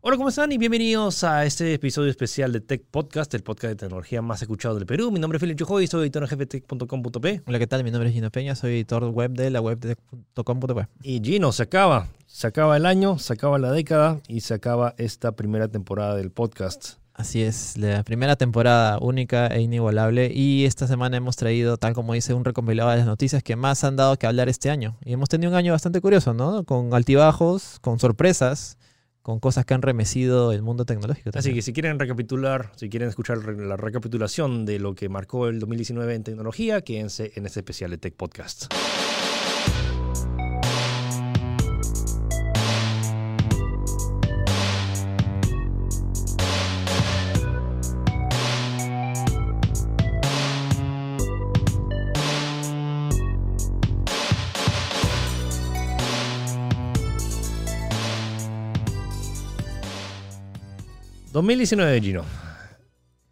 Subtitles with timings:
[0.00, 0.52] Hola, ¿cómo están?
[0.52, 4.76] Y bienvenidos a este episodio especial de Tech Podcast, el podcast de tecnología más escuchado
[4.76, 5.10] del Perú.
[5.10, 7.42] Mi nombre es Felipe Chujoy y soy editor en jefe de tech.com.p.
[7.44, 7.82] Hola, ¿qué tal?
[7.82, 10.86] Mi nombre es Gino Peña, soy editor web de la web de tech.com.p.
[11.02, 12.06] Y Gino, se acaba.
[12.28, 16.30] Se acaba el año, se acaba la década y se acaba esta primera temporada del
[16.30, 16.98] podcast.
[17.18, 20.30] Así es, la primera temporada única e inigualable.
[20.32, 23.82] Y esta semana hemos traído, tal como dice, un recompilado de las noticias que más
[23.82, 24.96] han dado que hablar este año.
[25.04, 26.62] Y hemos tenido un año bastante curioso, ¿no?
[26.62, 28.77] Con altibajos, con sorpresas,
[29.28, 31.32] con cosas que han remecido el mundo tecnológico.
[31.34, 35.60] Así que si quieren recapitular, si quieren escuchar la recapitulación de lo que marcó el
[35.60, 38.72] 2019 en tecnología, quédense en este especial de Tech Podcast.
[61.38, 62.24] 2019, Gino.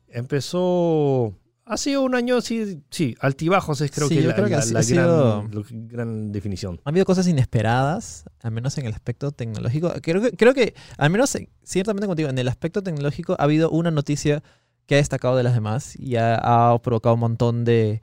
[0.08, 1.34] Empezó.
[1.64, 5.44] Ha sido un año, sí, sí altibajos es creo que, la, creo que la,
[5.88, 6.80] gran, definición.
[6.84, 9.92] Ha habido cosas inesperadas, al menos en el aspecto tecnológico.
[10.00, 13.90] Creo que, creo que al menos ciertamente contigo, en el aspecto tecnológico ha habido una
[13.90, 14.44] noticia
[14.86, 18.00] que ha destacado de las demás y ha, ha provocado un montón de,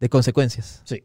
[0.00, 0.80] de consecuencias.
[0.84, 1.04] Sí.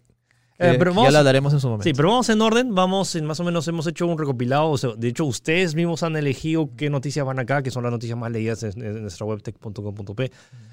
[0.59, 1.83] Eh, pero ya lo hablaremos en su momento.
[1.83, 5.07] Sí, pero vamos en orden, vamos en, más o menos hemos hecho un recopilado, de
[5.07, 8.63] hecho ustedes mismos han elegido qué noticias van acá, que son las noticias más leídas
[8.63, 10.31] en, en nuestra web tech.com.p.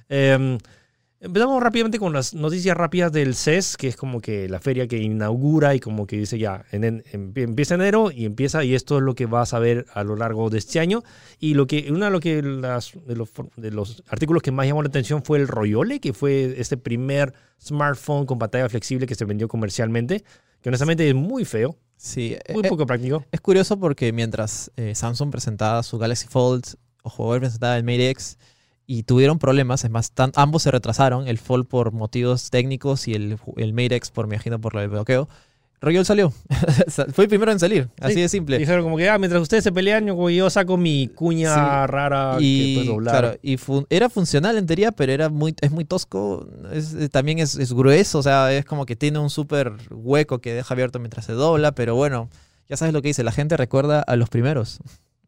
[0.09, 0.59] Eh,
[1.25, 4.99] Empezamos rápidamente con las noticias rápidas del CES, que es como que la feria que
[4.99, 9.15] inaugura y como que dice ya, en, empieza enero y empieza y esto es lo
[9.15, 11.03] que vas a ver a lo largo de este año.
[11.39, 14.67] Y lo que uno de, lo que las, de, los, de los artículos que más
[14.67, 19.15] llamó la atención fue el Royole, que fue este primer smartphone con pantalla flexible que
[19.15, 20.25] se vendió comercialmente,
[20.61, 21.75] que honestamente es muy feo.
[21.97, 23.25] Sí, muy eh, poco práctico.
[23.33, 28.11] Es curioso porque mientras eh, Samsung presentaba su Galaxy Fold o Huawei presentaba el Mate
[28.11, 28.37] X,
[28.87, 29.85] y tuvieron problemas.
[29.85, 34.11] Es más, ambos se retrasaron, el Fold por motivos técnicos y el, el Mate X,
[34.11, 35.29] por, me imagino, por el bloqueo.
[35.85, 36.33] Royal salió.
[37.13, 38.59] Fue el primero en salir, así de simple.
[38.59, 42.85] Dijeron como que, ah, mientras ustedes se pelean, yo, saco mi cuña rara y, que
[42.85, 43.19] doblar.
[43.19, 43.59] Claro, y
[43.91, 46.49] era funcional en teoría, pero era muy, es muy tosco.
[46.73, 50.55] Es, también es, es, grueso, o sea, es como que tiene un súper hueco que
[50.55, 52.31] deja abierto mientras se dobla, pero bueno,
[52.69, 54.81] ya sabes lo que dice, la gente recuerda a los primeros.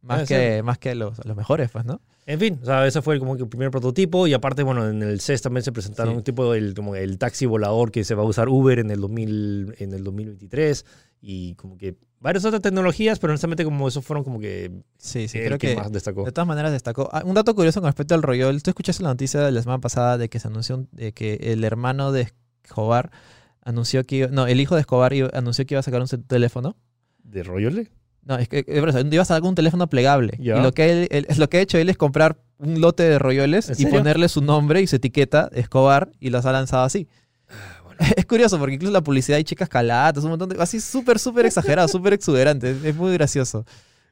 [0.06, 2.00] Más que, más que los, los mejores, pues, ¿no?
[2.26, 5.02] En fin, o sea, ese fue como que el primer prototipo y aparte, bueno, en
[5.02, 8.22] el CES también se presentaron un tipo del como el taxi volador que se va
[8.24, 10.84] a usar Uber en el, 2000, en el 2023
[11.20, 15.38] y como que varias otras tecnologías, pero honestamente como eso fueron como que sí, sí,
[15.38, 16.24] creo que, más destacó.
[16.24, 17.08] De todas maneras destacó.
[17.12, 19.80] Ah, un dato curioso con respecto al Royal, tú escuchaste la noticia de la semana
[19.80, 22.32] pasada de que se anunció de que el hermano de
[22.64, 23.12] Escobar
[23.62, 26.76] anunció que no, el hijo de Escobar anunció que iba a sacar un teléfono.
[27.22, 27.88] ¿De Royal?
[28.26, 30.36] No, es que ibas a algún teléfono plegable.
[30.38, 33.72] Y lo que, él, lo que ha hecho él es comprar un lote de royoles
[33.78, 37.06] y ponerle su nombre y su etiqueta, Escobar, y los ha lanzado así.
[37.48, 37.76] Ah,
[38.16, 40.60] es curioso porque incluso la publicidad hay chicas calatas, un montón de...
[40.60, 42.76] Así súper, súper exagerado, súper exuberante.
[42.84, 43.64] Es muy gracioso.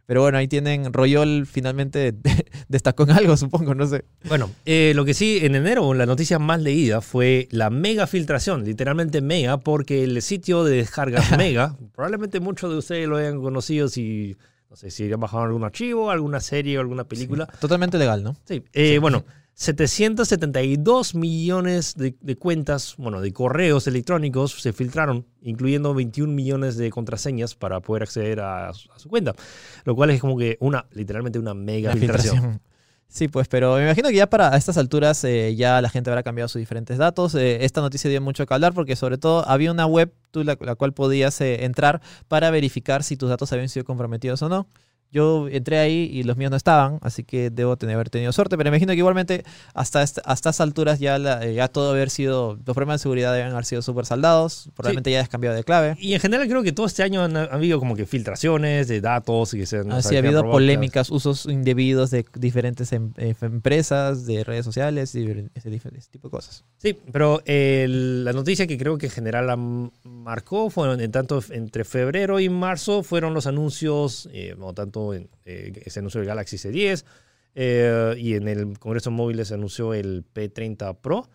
[0.06, 2.14] Pero bueno, ahí tienen, Royol finalmente
[2.68, 4.04] destacó en algo, supongo, no sé.
[4.28, 8.64] Bueno, eh, lo que sí, en enero la noticia más leída fue la mega filtración,
[8.64, 13.88] literalmente mega, porque el sitio de descargas mega, probablemente muchos de ustedes lo hayan conocido
[13.88, 14.36] si,
[14.68, 17.46] no sé, si han bajado algún archivo, alguna serie o alguna película.
[17.46, 18.36] totalmente legal, ¿no?
[18.44, 19.24] Sí, eh, bueno.
[19.54, 27.54] 772 millones de, cuentas, bueno, de correos electrónicos se filtraron, incluyendo 21 millones de contraseñas
[27.54, 29.34] para poder acceder a, su cuenta.
[29.84, 32.60] Lo cual es como que una, literalmente una mega filtración.
[33.14, 36.24] Sí, pues, pero me imagino que ya para estas alturas eh, ya la gente habrá
[36.24, 37.36] cambiado sus diferentes datos.
[37.36, 40.56] Eh, esta noticia dio mucho que hablar porque sobre todo había una web tú, la,
[40.56, 44.66] cual podías eh, entrar para verificar si tus datos habían sido comprometidos o no.
[45.14, 48.56] Yo entré ahí y los míos no estaban, así que debo tener, haber tenido suerte.
[48.58, 51.16] Pero imagino que igualmente hasta, hasta estas alturas ya,
[51.46, 54.70] ya todo haber sido, los problemas de seguridad deben haber sido súper saldados.
[54.74, 55.96] Probablemente ya hayas cambiado de clave.
[56.00, 59.54] Y en general creo que todo este año han, habido como que filtraciones de datos.
[59.54, 64.64] Y se Así ha habido polémicas, usos indebidos de diferentes em, eh, empresas, de redes
[64.64, 65.70] sociales y ese,
[66.10, 66.64] tipo de cosas.
[66.78, 69.56] Sí, pero la noticia que creo que en general
[70.02, 75.98] marcó fue en tanto entre febrero y marzo fueron los anuncios, eh, tanto eh, se
[75.98, 77.04] anunció el Galaxy C10
[77.54, 81.28] eh, y en el Congreso Móviles se anunció el P30 Pro,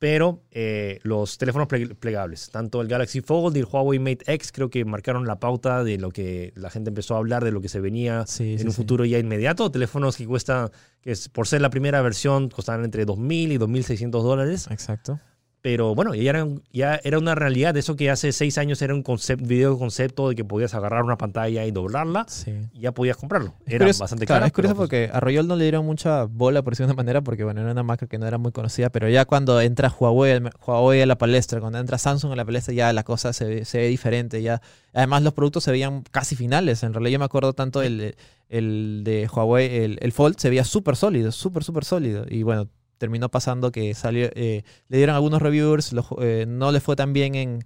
[0.00, 4.68] pero eh, los teléfonos plegables, tanto el Galaxy Fold y el Huawei Mate X, creo
[4.68, 7.68] que marcaron la pauta de lo que la gente empezó a hablar de lo que
[7.68, 9.70] se venía en un futuro ya inmediato.
[9.70, 10.70] Teléfonos que cuestan,
[11.02, 14.66] que es, por ser la primera versión, costaban entre 2.000 y 2.600 dólares.
[14.70, 15.20] Exacto.
[15.62, 17.76] Pero bueno, ya era, ya era una realidad.
[17.76, 21.18] Eso que hace seis años era un concept, video concepto de que podías agarrar una
[21.18, 22.52] pantalla y doblarla, Sí.
[22.72, 23.52] y ya podías comprarlo.
[23.66, 24.46] Era curioso- bastante claro, caro.
[24.46, 26.96] es curioso pues, porque a Royol no le dieron mucha bola, por decirlo de una
[27.02, 29.94] manera, porque bueno, era una marca que no era muy conocida, pero ya cuando entra
[30.00, 33.44] Huawei, Huawei a la palestra, cuando entra Samsung a la palestra, ya la cosa se,
[33.44, 34.40] ve- se ve diferente.
[34.40, 34.62] ya
[34.94, 36.82] Además, los productos se veían casi finales.
[36.84, 38.16] En realidad, yo me acuerdo tanto el,
[38.48, 42.24] el de Huawei, el, el Fold, se veía súper sólido, súper, súper sólido.
[42.28, 42.66] Y bueno,
[43.00, 47.14] terminó pasando que salió, eh, le dieron algunos reviewers, lo- eh, no le fue tan
[47.14, 47.64] bien en,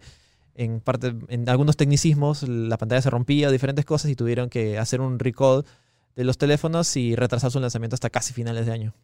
[0.54, 5.00] en parte, en algunos tecnicismos, la pantalla se rompía, diferentes cosas y tuvieron que hacer
[5.00, 5.64] un recall
[6.14, 8.94] de los teléfonos y retrasar su lanzamiento hasta casi finales de año.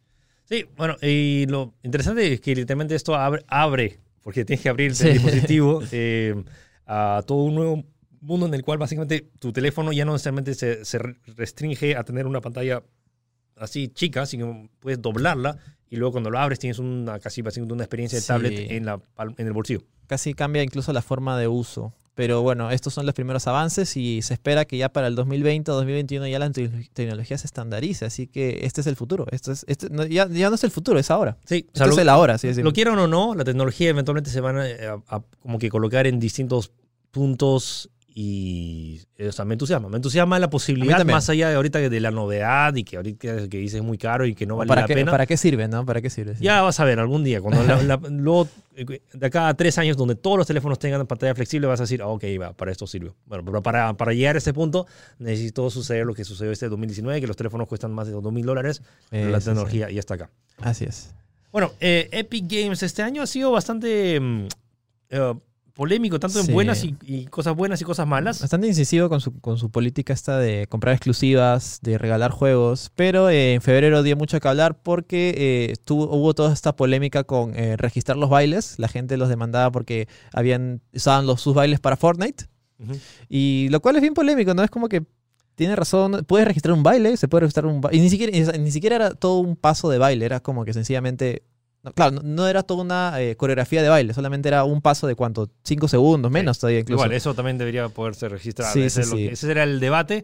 [0.45, 4.95] Sí, bueno, y lo interesante es que literalmente esto abre, abre porque tienes que abrir
[4.95, 5.07] Sí.
[5.07, 6.41] el dispositivo eh,
[6.87, 7.83] a todo un nuevo
[8.21, 12.03] mundo en el cual básicamente tu teléfono ya no necesariamente se, se re- restringe a
[12.05, 12.83] tener una pantalla
[13.61, 15.57] así chica, sino puedes doblarla
[15.89, 18.27] y luego cuando lo abres tienes una casi una experiencia de Sí.
[18.27, 18.99] tablet en, la,
[19.37, 19.81] en el bolsillo.
[20.07, 21.93] Casi cambia incluso la forma de uso.
[22.13, 25.71] Pero bueno, estos son los primeros avances y se espera que ya para el 2020
[25.71, 28.03] o 2021 ya la te- tecnología se estandarice.
[28.03, 29.25] Así que este es el futuro.
[29.31, 31.37] Esto es, este, no, ya, ya no es el futuro, es ahora.
[31.45, 32.69] Sí, o es el ahora, sí decirlo.
[32.69, 36.05] Lo quieran o no, la tecnología eventualmente se van a, a- a como que colocar
[36.05, 36.73] en distintos
[37.11, 39.87] puntos y eh, o sea, me entusiasma.
[39.89, 43.57] Me entusiasma la posibilidad más allá de ahorita de la novedad y que ahorita que
[43.57, 45.11] dices es muy caro y que no vale ¿Para, la qué, pena.
[45.11, 45.85] ¿Para qué sirve, no?
[45.85, 46.35] ¿Para qué sirve?
[46.35, 46.43] Sí.
[46.43, 49.77] Ya vas a ver algún día, cuando la- la- luego, eh, de acá a tres
[49.77, 52.71] años donde todos los teléfonos tengan pantalla flexible, vas a decir, ah, ok, va, para
[52.71, 53.11] esto sirve.
[53.25, 54.87] Bueno, pero para, para llegar a ese punto
[55.19, 58.45] necesito suceder lo que sucedió este 2019, que los teléfonos cuestan más de 2 mil
[58.45, 59.49] dólares, pero la sí, sí.
[59.51, 60.29] tecnología ya está acá.
[60.57, 61.13] Así es.
[61.51, 64.47] Bueno, eh, Epic Games este año ha sido bastante mm,
[65.09, 65.33] eh,
[65.73, 66.51] polémico, tanto en Sí.
[66.51, 68.41] buenas y, y cosas buenas y cosas malas.
[68.41, 73.29] Bastante incisivo con su, con su política esta de comprar exclusivas, de regalar juegos, pero
[73.29, 77.55] eh, en febrero dio mucho que hablar porque eh, tuvo, hubo toda esta polémica con
[77.55, 78.75] eh, registrar los bailes.
[78.79, 82.45] La gente los demandaba porque habían usaban los, sus bailes para Fortnite.
[83.29, 84.63] Y lo cual es bien polémico, ¿no?
[84.63, 85.03] Es como que
[85.55, 87.97] tiene razón, puedes registrar un baile, se puede registrar un baile.
[87.97, 91.43] Y ni siquiera, ni siquiera era todo un paso de baile, era como que sencillamente...
[91.83, 95.07] no, claro, no, no era toda una eh, coreografía de baile, solamente era un paso
[95.07, 97.03] de cuánto, cinco segundos, menos todavía incluso.
[97.03, 98.71] Igual, eso también debería poderse registrar.
[98.73, 99.27] Sí, ese, sí, es lo sí.
[99.27, 100.23] que- ese era el debate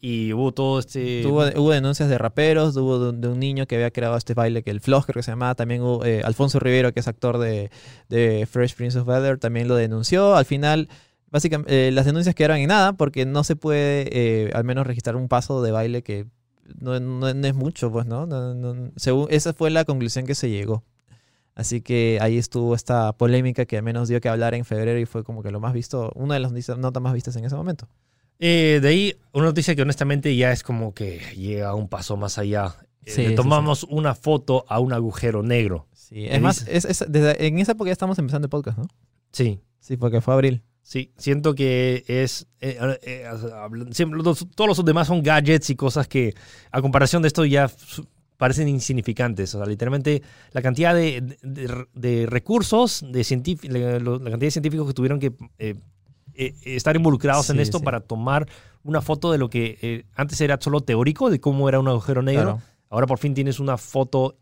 [0.00, 1.26] y hubo todo este...
[1.26, 4.62] Hubo denuncias de raperos, hubo de, un- de un niño que había creado este baile
[4.62, 7.38] que el Floss creo que se llamaba, también hubo, eh, Alfonso Rivero, que es actor
[7.38, 7.70] de,
[8.08, 10.36] de Fresh Prince of Bel-Air, también lo denunció.
[10.36, 10.88] Al final,
[11.30, 15.26] básicamente, eh, las denuncias quedaron en nada porque no se puede al menos registrar un
[15.28, 16.26] paso de baile que
[16.80, 18.26] no, no- no es mucho, pues, ¿no?
[18.26, 20.84] No- no- según, esa fue la conclusión que se llegó.
[21.58, 25.06] Así que ahí estuvo esta polémica que al menos dio que hablar en febrero y
[25.06, 27.88] fue como que lo más visto, una de las notas más vistas en ese momento.
[28.38, 32.38] Eh, de ahí, una noticia que honestamente ya es como que llega un paso más
[32.38, 32.76] allá.
[33.04, 35.88] Eh, Sí, le sí, tomamos una foto a un agujero negro.
[35.92, 38.78] Sí, ¿Qué es más, es, es- desde- en esa época ya estamos empezando el podcast,
[38.78, 38.84] ¿no?
[39.32, 40.62] Sí, Sí, porque fue abril.
[40.82, 41.10] sí.
[41.16, 42.46] Siento que es...
[42.60, 46.34] eh, eh, hablan- siempre, los- todos los demás son gadgets y cosas que
[46.70, 47.68] a comparación de esto ya
[48.38, 49.54] parecen insignificantes.
[49.54, 54.50] O sea, literalmente la cantidad de, de- de recursos, de científicos, la, la cantidad de
[54.50, 55.74] científicos que tuvieron que eh,
[56.34, 57.84] eh, estar involucrados en esto sí.
[57.84, 58.48] para tomar
[58.84, 62.22] una foto de lo que eh, antes era solo teórico, de cómo era un agujero
[62.22, 62.42] negro.
[62.44, 62.62] Claro.
[62.88, 64.38] Ahora por fin tienes una foto,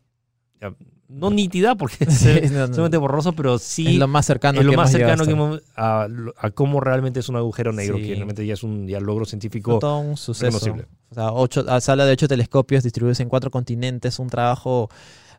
[1.09, 2.75] no nítida, porque es no, no.
[2.75, 5.33] sumamente borroso, pero sí es lo más cercano, es lo que más cercano que hasta-
[5.33, 8.05] hemos- a, cómo realmente es un agujero negro, Sí.
[8.05, 9.79] que realmente ya es un ya logro científico.
[9.79, 10.75] todo un suceso.
[11.11, 14.91] O sea, ocho, a sala de ocho telescopios distribuidos en cuatro continentes, un trabajo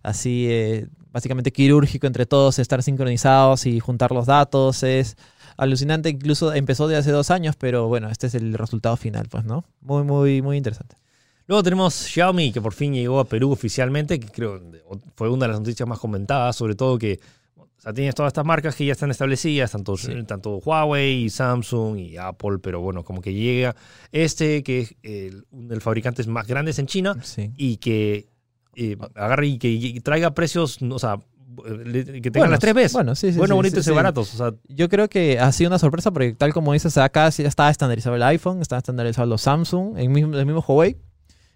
[0.03, 4.83] así eh, básicamente quirúrgico entre todos, estar sincronizados y juntar los datos.
[4.83, 5.17] Es
[5.57, 9.43] alucinante, incluso empezó de hace dos años, pero bueno, este es el resultado final, pues,
[9.43, 9.65] ¿no?
[9.81, 10.95] Muy, muy, muy interesante.
[11.47, 14.61] Luego tenemos Xiaomi, que por fin llegó a Perú oficialmente, que creo
[15.15, 17.19] fue una de las noticias más comentadas, sobre todo que
[17.55, 20.11] o sea, tienes todas estas marcas que ya están establecidas, tanto, Sí.
[20.27, 23.75] tanto Huawei, Samsung y Apple, pero bueno, como que llega
[24.11, 27.51] este, que es el, uno de los fabricantes más grandes en China, Sí.
[27.55, 28.27] y que
[28.75, 31.19] eh, agarre y que y traiga precios, o sea,
[32.21, 32.93] que tengan las tres veces.
[32.93, 33.37] Bueno, sí, sí.
[33.39, 34.33] bueno, sí, bonitos y baratos.
[34.33, 37.43] O sea, Yo creo que ha sido una sorpresa porque tal como dices, acá sí
[37.43, 40.97] estaba estandarizado el iPhone, estaba estandarizado los Samsung, el mismo, el mismo Huawei.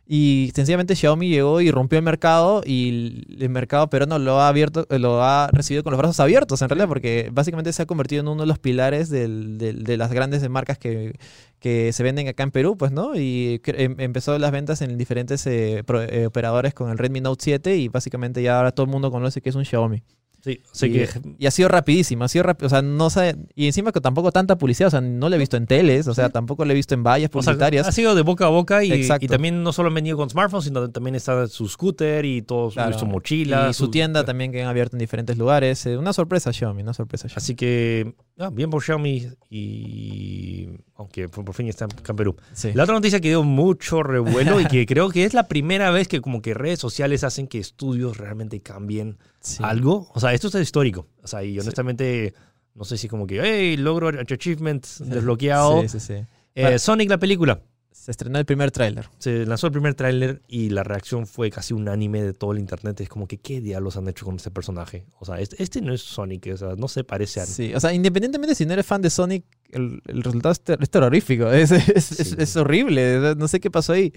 [0.06, 4.86] Y sencillamente Xiaomi llegó y rompió el mercado y el mercado peruano lo ha abierto,
[4.90, 8.22] eh, lo ha recibido con los brazos abiertos en realidad, porque básicamente se ha convertido
[8.22, 11.14] en uno de los pilares del- del- de las grandes marcas que,
[11.60, 13.16] que se venden acá en Perú, pues, ¿no?
[13.16, 17.42] Y em- empezó las ventas en diferentes eh, pro- eh, operadores con el Redmi Note
[17.44, 20.04] 7 y básicamente ya ahora todo el mundo conoce que es un Xiaomi.
[20.44, 23.36] Sí, sé y, que y ha sido rapidísimo, ha sido rápido, o sea, no sé,
[23.54, 26.16] y encima que tampoco tanta publicidad, o sea, no lo he visto en teles, o
[26.16, 27.88] sea, tampoco lo he visto en vallas o sea, publicitarias.
[27.88, 30.90] ha sido de boca a boca y, también no solo han venido con smartphones, sino
[30.90, 32.98] también está su scooter y todo su, Claro.
[32.98, 33.70] su mochila.
[33.70, 35.86] y su tienda también que han abierto en diferentes lugares.
[35.86, 37.38] eh, una sorpresa Xiaomi, una sorpresa Xiaomi.
[37.38, 42.36] Así que, ah, bien por Xiaomi y aunque por, fin está en Perú.
[42.54, 42.72] Sí.
[42.74, 46.08] La otra noticia que dio mucho revuelo y que creo que es la primera vez
[46.08, 49.58] que como que redes sociales hacen que estudios realmente cambien Sí.
[49.64, 50.08] algo.
[50.14, 51.08] O sea, esto es histórico.
[51.24, 52.34] O sea, y honestamente,
[52.76, 55.82] no sé si como que, hey, logro achievement desbloqueado.
[55.82, 56.14] Sí, sí, sí.
[56.56, 57.62] Eh, Para- Sonic, la película.
[57.94, 59.10] Se estrenó el primer tráiler.
[59.20, 63.00] Se lanzó el primer tráiler y la reacción fue casi unánime de todo el internet.
[63.02, 65.06] Es como que, ¿qué diablos han hecho con este personaje?
[65.20, 67.46] O sea, este, este no es Sonic, o sea, no se parece a...
[67.46, 70.82] Sí, o sea, independientemente si no eres fan de Sonic, el, el resultado es, ter-
[70.82, 71.52] es terrorífico.
[71.52, 72.36] Es, es- Sí.
[72.40, 73.36] es horrible.
[73.36, 74.12] No sé qué pasó ahí.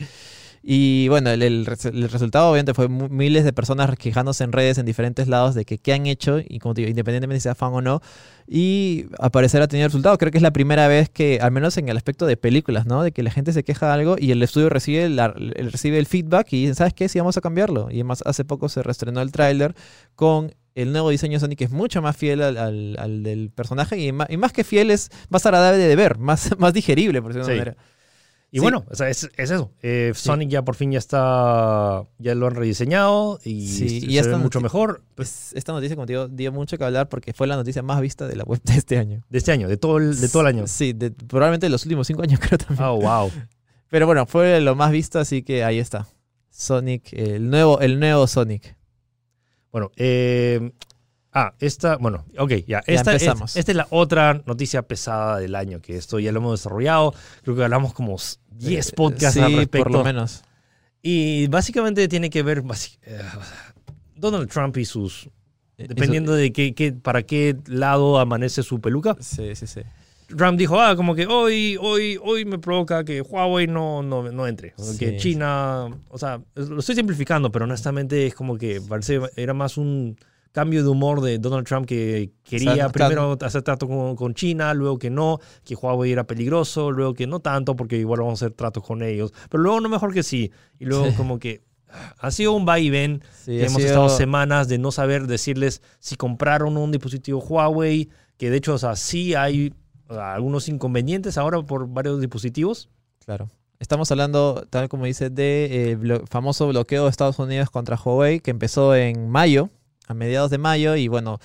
[0.67, 4.79] Y bueno, el, el res- el resultado obviamente fue miles de personas quejándose en redes
[4.79, 7.55] en diferentes lados de que qué han hecho, y como te digo, independientemente si sea
[7.55, 8.01] fan o no,
[8.49, 10.17] y al parecer ha tenido resultado.
[10.17, 13.03] Creo que es la primera vez que, al menos en el aspecto de películas, ¿no?
[13.03, 15.99] De que la gente se queja de algo y el estudio recibe, la- el, recibe
[15.99, 17.11] el feedback y dicen, ¿sabes qué?
[17.11, 17.89] Sí, vamos a cambiarlo.
[17.91, 19.75] Y además hace poco se reestrenó el tráiler
[20.15, 23.51] con el nuevo diseño de Sonic que es mucho más fiel al, al- al del
[23.51, 27.21] personaje y más, y más que fiel es más agradable de ver, más, más digerible,
[27.21, 27.59] por decirlo de Sí.
[27.61, 27.85] una manera.
[28.55, 28.63] Y Sí.
[28.63, 29.73] bueno, o sea, es, es eso.
[29.83, 34.13] Eh, Sonic ya por fin ya está, ya lo han rediseñado y, Sí, se y
[34.13, 37.09] ya ve está mucho mejor Pues esta noticia, como te digo, dio mucho que hablar
[37.09, 39.25] porque fue la noticia más vista de la web de este año.
[39.29, 40.69] de este año, de todo el, de todo el año.
[40.69, 42.87] Sí, de- probablemente de los últimos cinco años creo también.
[42.89, 43.33] Oh, wow.
[43.89, 46.07] Pero bueno, fue lo más visto, así que ahí está.
[46.51, 48.77] Sonic, el nuevo, el nuevo Sonic.
[49.73, 50.71] Bueno, eh,
[51.35, 52.79] ah, esta, bueno, ok, ya.
[52.87, 53.57] Esta, es, empezamos.
[53.57, 57.15] esta es la otra noticia pesada del año, que esto ya lo hemos desarrollado.
[57.43, 58.17] Creo que hablamos como
[58.53, 59.85] 10 podcasts sí, al respecto.
[59.85, 60.43] por lo menos.
[61.03, 62.63] Y básicamente tiene que ver
[63.05, 63.21] eh,
[64.17, 65.29] Donald Trump y sus...
[65.77, 69.17] Eh, Dependiendo de qué, qué- para qué lado amanece su peluca.
[69.21, 69.81] Sí, sí, sí.
[70.29, 74.47] Trump dijo, ah, como que hoy, hoy, hoy me provoca que Huawei no, no, no
[74.47, 74.73] entre.
[74.79, 74.99] Sí.
[74.99, 79.77] Que China, o sea, lo estoy simplificando, pero honestamente es como que parece, era más
[79.77, 80.17] un
[80.55, 84.35] cambio de humor de Donald Trump que quería O sea, primero hacer trato con, con
[84.35, 88.41] China, luego que no, que Huawei era peligroso, luego que no tanto porque igual vamos
[88.41, 90.53] a hacer tratos con ellos, pero luego no mejor que sí.
[90.79, 91.15] Y luego Sí.
[91.17, 91.63] como que
[92.19, 95.83] ha sido un va y ven Sí, hemos sido- estado semanas de no saber decirles
[95.99, 99.75] si compraron un dispositivo Huawei, que de hecho, o sea, sí hay
[100.09, 102.89] o sea, algunos inconvenientes ahora por varios dispositivos.
[103.25, 103.49] Claro.
[103.81, 108.39] Estamos hablando, tal como dice, de eh, blo- famoso bloqueo de Estados Unidos contra Huawei,
[108.41, 109.71] que empezó en mayo,
[110.07, 111.39] a mediados de mayo, y bueno,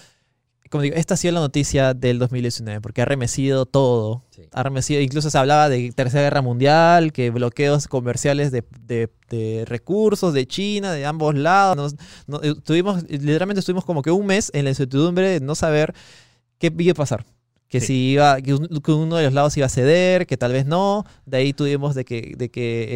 [0.69, 4.23] como digo, esta ha sido la noticia del 2019, porque ha remecido todo.
[4.29, 4.43] Sí.
[4.51, 9.63] Ha remecido, incluso se hablaba de Tercera Guerra Mundial, que bloqueos comerciales de, de- de
[9.65, 11.75] recursos de China, de ambos lados.
[11.75, 11.95] Nos-
[12.27, 15.93] no- eh, tuvimos, literalmente estuvimos como que un mes en la incertidumbre de no saber
[16.59, 17.25] qué iba a pasar.
[17.67, 17.87] Que Sí.
[17.87, 18.53] si iba, que
[18.93, 21.03] uno de los lados iba a ceder, que tal vez no.
[21.25, 22.87] De ahí tuvimos de que, de que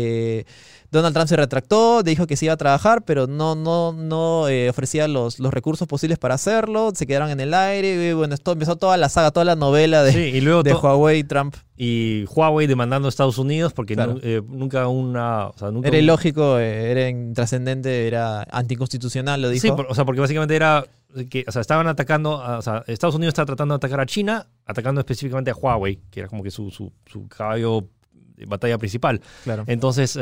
[0.41, 0.45] eh,
[0.93, 4.69] Donald Trump se retractó, dijo que sí iba a trabajar, pero no, no, no eh,
[4.69, 6.91] ofrecía los, los recursos posibles para hacerlo.
[6.95, 8.09] Se quedaron en el aire.
[8.09, 10.73] Y bueno, esto empezó toda la saga, toda la novela de, Sí, y luego de
[10.73, 11.55] Huawei y Trump.
[11.75, 14.17] y Huawei demandando a Estados Unidos porque Claro.
[14.23, 15.47] eh, nunca una...
[15.47, 19.61] O sea, nunca Era un- ilógico, eh, era intrascendente, era anticonstitucional, lo dijo.
[19.61, 20.85] Sí, por- o sea, porque básicamente era
[21.29, 24.47] que, o sea, estaban atacando, o sea, Estados Unidos estaba tratando de atacar a China,
[24.65, 27.87] atacando específicamente a Huawei, que era como que su, su, su caballo
[28.35, 29.21] de batalla principal.
[29.43, 29.63] claro.
[29.67, 30.17] Entonces,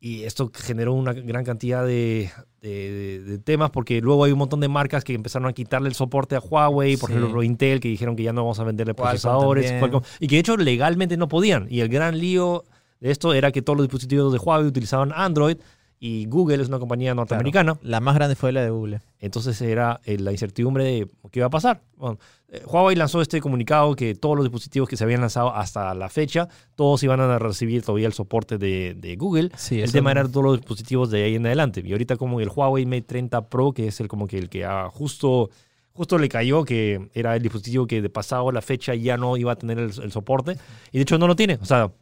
[0.00, 2.30] y esto generó una gran cantidad de,
[2.62, 5.94] de- de- temas, porque luego hay un montón de marcas que empezaron a quitarle el
[5.94, 7.16] soporte a Huawei, por Sí.
[7.16, 9.72] ejemplo Intel, que dijeron que ya no vamos a venderle Qualcomm procesadores.
[9.72, 11.66] Qualcomm, y que de hecho legalmente no podían.
[11.70, 12.64] Y el gran lío
[13.00, 15.56] de esto era que todos los dispositivos de Huawei utilizaban Android,
[16.00, 17.76] y Google es una compañía norteamericana.
[17.82, 19.00] La más grande fue la de Google.
[19.18, 21.80] Entonces era eh, la incertidumbre de qué iba a pasar.
[21.96, 25.94] Bueno, eh, Huawei lanzó este comunicado que todos los dispositivos que se habían lanzado hasta
[25.94, 29.50] la fecha, todos iban a recibir todavía el soporte de, de Google.
[29.56, 31.82] Sí, el tema era todos los dispositivos de ahí en adelante.
[31.84, 34.64] Y ahorita como el Huawei Mate 30 Pro, que es el como que el que
[34.64, 35.50] ah, justo,
[35.92, 39.52] justo le cayó, que era el dispositivo que de pasado la fecha ya no iba
[39.52, 40.56] a tener el, el soporte.
[40.90, 41.58] Y de hecho no lo tiene.
[41.60, 41.92] O sea,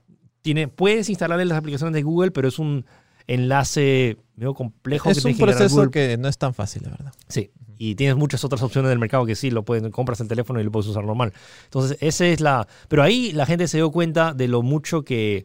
[0.43, 2.87] tiene, puedes instalar las aplicaciones de Google, pero es un
[3.27, 7.13] enlace medio complejo Es que un proceso que no es tan fácil, la verdad.
[7.29, 7.51] Sí.
[7.79, 10.65] Y tienes muchas otras opciones del mercado que sí, lo puedes, compras en teléfono y
[10.65, 11.33] lo puedes usar normal.
[11.65, 12.67] Entonces, esa es la.
[12.89, 15.45] Pero ahí la gente se dio cuenta de lo mucho que.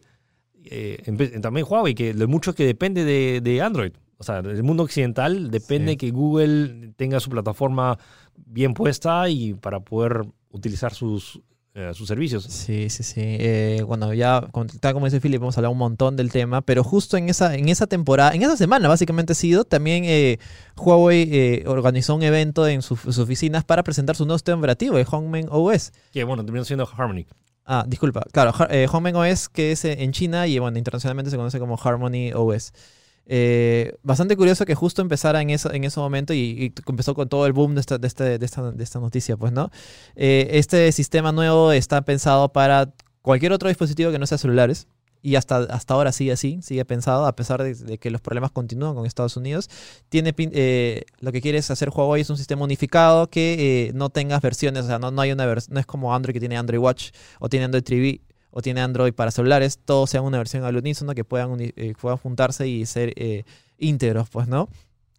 [0.64, 1.02] eh,
[1.42, 3.92] también Huawei, que lo mucho que depende de, de Android.
[4.18, 5.96] O sea, el mundo occidental depende Sí.
[5.98, 7.98] que Google tenga su plataforma
[8.36, 11.40] bien puesta y para poder utilizar sus
[11.74, 12.44] eh, sus servicios.
[12.44, 13.20] Sí, sí, sí.
[13.22, 14.46] Eh, bueno, ya,
[14.80, 17.68] tal como dice Philip, hemos hablado un montón del tema, pero justo en esa, en
[17.68, 20.38] esa temporada, en esa semana básicamente ha sido, también eh,
[20.76, 24.98] Huawei eh, organizó un evento en su- sus oficinas para presentar su nuevo sistema operativo,
[24.98, 25.92] el Hongmen OS.
[26.12, 27.26] Que bueno, terminó siendo Harmony.
[27.64, 31.36] Ah, disculpa, claro, Har- eh, Hongmen OS que es en China y bueno, internacionalmente se
[31.36, 32.72] conoce como Harmony OS.
[33.26, 37.28] Eh, bastante curioso que justo empezara en, eso, en ese momento y, y empezó con
[37.28, 39.70] todo el boom de esta, de este- de esta, de esta noticia, pues, ¿no?
[40.16, 44.88] Eh, este sistema nuevo está pensado para cualquier otro dispositivo que no sea celulares
[45.24, 48.50] y hasta, hasta ahora sigue así, sigue pensado, a pesar de, de que los problemas
[48.50, 49.70] continúan con Estados Unidos.
[50.08, 54.10] Tiene, eh, lo que quiere es hacer Huawei es un sistema unificado que eh, no
[54.10, 56.80] tengas versiones, o sea, no, no hay una no es como Android que tiene Android
[56.80, 58.20] Watch o tiene Android TV
[58.52, 62.18] o tiene Android para celulares, todos sean una versión al unísono que puedan, eh, puedan
[62.18, 63.42] juntarse y ser eh,
[63.78, 64.68] íntegros, pues, ¿no?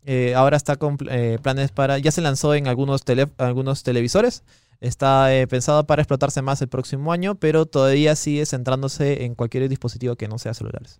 [0.06, 4.44] Eh, ahora está con pl- planes para, ya se lanzó en algunos, tele- algunos televisores,
[4.82, 10.16] está pensado para explotarse más el próximo año, pero todavía sigue centrándose en cualquier dispositivo
[10.16, 11.00] que no sea celulares.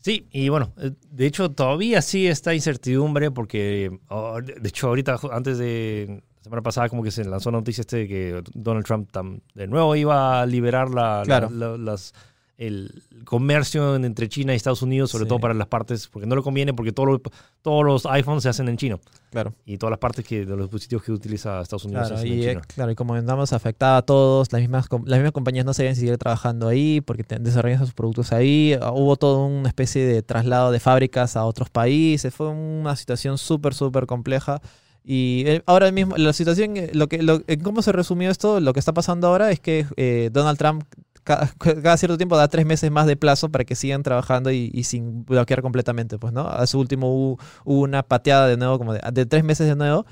[0.00, 5.18] Sí, y bueno, eh, de hecho todavía sí está incertidumbre porque, oh, de hecho ahorita
[5.30, 8.86] antes de la semana pasada como que se lanzó la noticia este de que Donald
[8.86, 11.50] Trump tam- de nuevo iba a liberar la, Claro.
[11.50, 12.14] la- la- las,
[12.60, 15.28] el comercio en- entre China y Estados Unidos, sobre Sí.
[15.28, 17.22] todo para las partes, porque no le conviene porque todo lo-
[17.62, 19.00] todos los iPhones se hacen en chino
[19.30, 19.54] Claro.
[19.64, 22.32] y todas las partes que, de los dispositivos que utiliza Estados Unidos se Claro, hacen
[22.38, 22.60] y, en China.
[22.74, 24.52] claro, y como comentamos, afectaba a todos.
[24.52, 28.76] Las mismas, las mismas compañías no sabían seguir trabajando ahí porque desarrollan sus productos ahí.
[28.80, 32.34] Ah, Hubo toda una especie de traslado de fábricas a otros países.
[32.34, 34.60] Fue una situación súper, súper compleja.
[35.02, 38.60] Y eh, ahora mismo, la situación, eh, lo que, lo- en cómo se resumió esto,
[38.60, 40.84] lo que está pasando ahora es que eh, Donald Trump
[41.24, 44.70] ca- cada, cierto tiempo da tres meses más de plazo para que sigan trabajando y,
[44.72, 46.48] y sin bloquear completamente, pues, ¿no?
[46.48, 49.76] A su último hubo, hubo una pateada de nuevo, como de, de tres meses de
[49.76, 50.06] nuevo,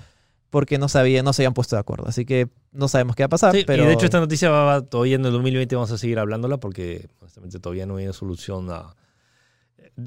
[0.50, 2.06] porque no sabía, no se habían puesto de acuerdo.
[2.08, 3.84] Así que no sabemos qué va a pasar, Sí, pero...
[3.84, 6.56] Y de hecho esta noticia va, va todavía en el 2020 vamos a seguir hablándola
[6.58, 8.94] porque honestamente todavía no hay una solución a-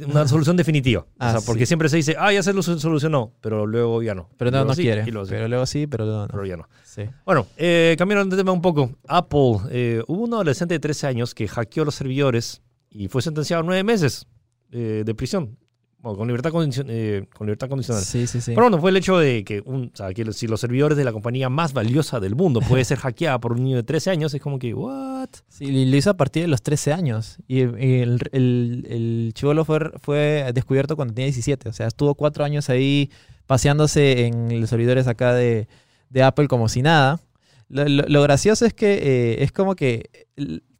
[0.07, 1.05] una solución definitiva.
[1.19, 1.67] Ah, o sea, porque sí.
[1.67, 4.29] siempre se dice, ah, ya se lo solucionó, pero luego ya no.
[4.37, 5.05] Pero no, Luego no sí, quiere.
[5.11, 6.27] luego sí, Pero luego sí, pero luego no.
[6.29, 6.69] pero ya no.
[6.83, 7.03] Sí.
[7.25, 8.91] Bueno, eh, cambiaron de tema un poco.
[9.07, 13.61] Apple, eh, hubo un adolescente de 13 años que hackeó los servidores y fue sentenciado
[13.63, 14.27] a nueve meses
[14.71, 15.57] eh, de prisión.
[16.01, 16.51] Bueno, con libertad,
[16.87, 18.03] eh, con libertad condicional.
[18.03, 18.51] Sí, sí, sí.
[18.55, 21.03] Pero bueno, fue el hecho de que, un, o sea, que si los servidores de
[21.03, 24.33] la compañía más valiosa del mundo puede ser hackeada por un niño de 13 años,
[24.33, 25.29] es como que, ¿what?
[25.47, 27.37] Sí, y lo hizo a partir de los 13 años.
[27.47, 31.69] Y el, el, el chivolo fue, fue descubierto cuando tenía 17.
[31.69, 33.11] O sea, estuvo cuatro años ahí
[33.45, 35.67] paseándose en los servidores acá de,
[36.09, 37.19] de Apple como si nada.
[37.69, 40.09] Lo, lo- lo gracioso es que eh, es como que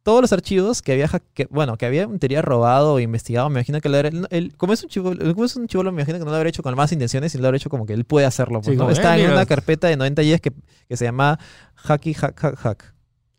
[0.03, 3.59] todos los archivos que había, que- bueno, que había en teoría robado o investigado, me
[3.59, 6.17] imagino que lo habrá- el- como es un chivolo, como es un chivolo, me imagino
[6.19, 8.05] que no lo habrá hecho con más intenciones, sino lo habrá hecho como que él
[8.05, 8.61] puede hacerlo.
[8.61, 10.51] pues, Sí, Está eh, en una carpeta de 90 días que,
[10.87, 11.39] que se llama
[11.75, 12.93] Hacky Hack Hack Hack.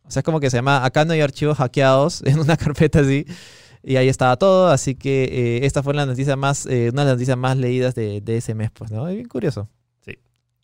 [0.04, 3.00] O sea, es como que se llama, acá no hay archivos hackeados en una carpeta
[3.00, 3.26] así.
[3.84, 7.06] Y ahí estaba todo, así que eh, esta fue la noticia más, eh, una de
[7.10, 9.08] las noticias más leídas de, de ese mes, pues, ¿no?
[9.08, 9.68] Es bien curioso.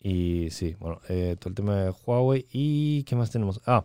[0.01, 2.47] Y sí, bueno, eh, todo el tema de Huawei.
[2.53, 3.59] ¿Y qué más tenemos?
[3.65, 3.83] Ah,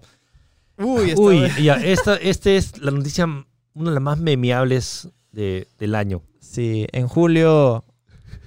[0.78, 5.94] Uy, uy, ya, esta, este es la noticia, una de las más memeables de, del
[5.94, 6.22] año.
[6.40, 7.84] Sí, en julio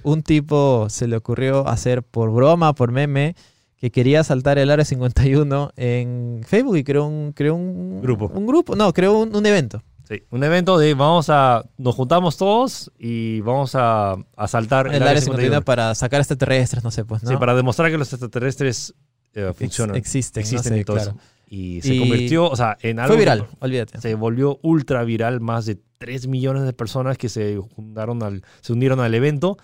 [0.02, 3.34] un tipo se le ocurrió hacer por broma, por meme,
[3.76, 8.26] que quería saltar el área 51 en Facebook y creó un, creó un Grupo.
[8.34, 9.82] Un grupo, no, creó un, un evento.
[10.08, 15.02] Sí, un evento de vamos a, nos juntamos todos y vamos a, a saltar El,
[15.02, 17.30] área 51 para sacar extraterrestres, no sé, pues, ¿no?
[17.30, 18.94] Sí, para demostrar que los extraterrestres
[19.34, 19.96] eh, Ex- funcionan.
[19.96, 21.10] existen, no existen sé, y todo claro.
[21.10, 21.20] eso.
[21.50, 23.08] Y se Y convirtió, o sea, en algo.
[23.08, 24.00] Fue que viral, olvídate.
[24.00, 28.72] Se volvió ultra viral, más de 3 millones de personas que se juntaron al, se
[28.74, 29.56] unieron al evento.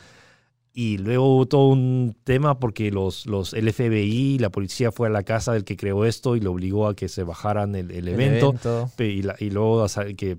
[0.77, 5.11] Y luego hubo todo un tema porque los, los, el FBI, la policía fue a
[5.11, 8.09] la casa del que creó esto y lo obligó a que se bajaran el, el
[8.09, 8.55] El evento.
[8.99, 10.39] Y, la- y luego o sea, que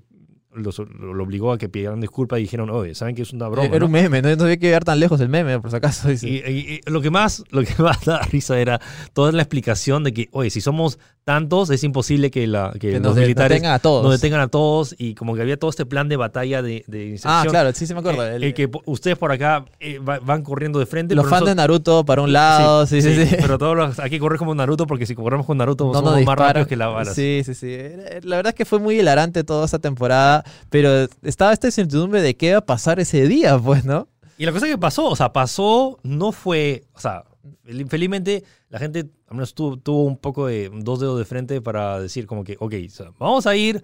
[0.53, 3.67] los- lo obligó a que pidieran disculpas y dijeron, oye, ¿saben que es una broma?
[3.69, 3.85] Era no?".
[3.85, 6.09] un meme, no, no había que llegar tan lejos el meme, por si acaso.
[6.09, 6.27] dice.
[6.27, 8.81] Y, y- y lo que más lo que más da risa era
[9.13, 12.99] toda la explicación de que, oye, si somos tantos, es imposible que, la, que, que
[12.99, 14.03] los de- militares detengan a todos.
[14.03, 17.05] nos detengan a todos y como que había todo este plan de batalla de, de
[17.07, 17.33] inserción.
[17.33, 18.23] ah, claro, sí, sí me acuerdo.
[18.27, 21.15] Eh, El- el que ustedes por acá eh, va- van corriendo de frente.
[21.15, 23.35] los fans de Naruto para un lado, sí, sí, sí.
[23.41, 26.15] Pero todos los, hay que correr como Naruto porque si corremos con Naruto No somos
[26.15, 27.11] nos más rápidos que la bala.
[27.13, 27.73] Sí, sí, sí.
[27.73, 32.21] Era- La verdad es que fue muy hilarante toda esa temporada, pero estaba esta incertidumbre
[32.21, 34.07] de qué iba a pasar ese día, pues, ¿no?
[34.37, 37.23] Y la cosa que pasó, o sea, pasó, no fue, o sea,
[37.65, 38.43] fel- felizmente
[38.75, 42.25] la gente al menos tuvo, tuvo un poco de dos dedos de frente para decir
[42.27, 43.81] como que, ok, o sea, vamos a ir,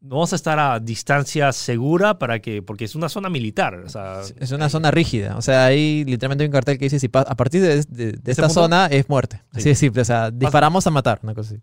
[0.00, 4.22] vamos a estar a distancia segura para que, porque es una zona militar, o sea,
[4.40, 5.36] Es una zona rígida.
[5.36, 8.48] O sea, hay literalmente un cartel que dice, si a partir de, de- de esta
[8.48, 8.62] punto?
[8.62, 9.36] zona es muerte.
[9.52, 9.58] Sí.
[9.60, 10.02] Así de simple.
[10.02, 11.62] O sea, disparamos a matar, una cosa así.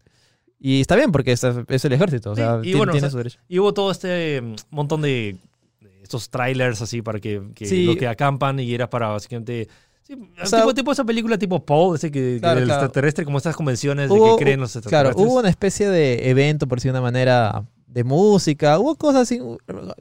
[0.57, 2.31] Y está bien, porque es, es el ejército.
[2.31, 3.39] O Sí, sea, y tiene, bueno, tiene o sea, su derecho.
[3.49, 5.35] Y hubo todo este mm, montón de
[5.81, 7.85] de estos trailers así para que, que Sí.
[7.85, 9.67] lo que acampan y era para básicamente...
[10.17, 12.81] sí, sea, tipo, tipo esa película tipo Paul, ese que, que Claro, del claro.
[12.83, 15.27] extraterrestre, como estas convenciones Hubo- de que creen los Claro, extraterrestres.
[15.27, 18.77] hubo una especie de evento, por decir de una manera, de música.
[18.79, 19.39] Hubo cosas así.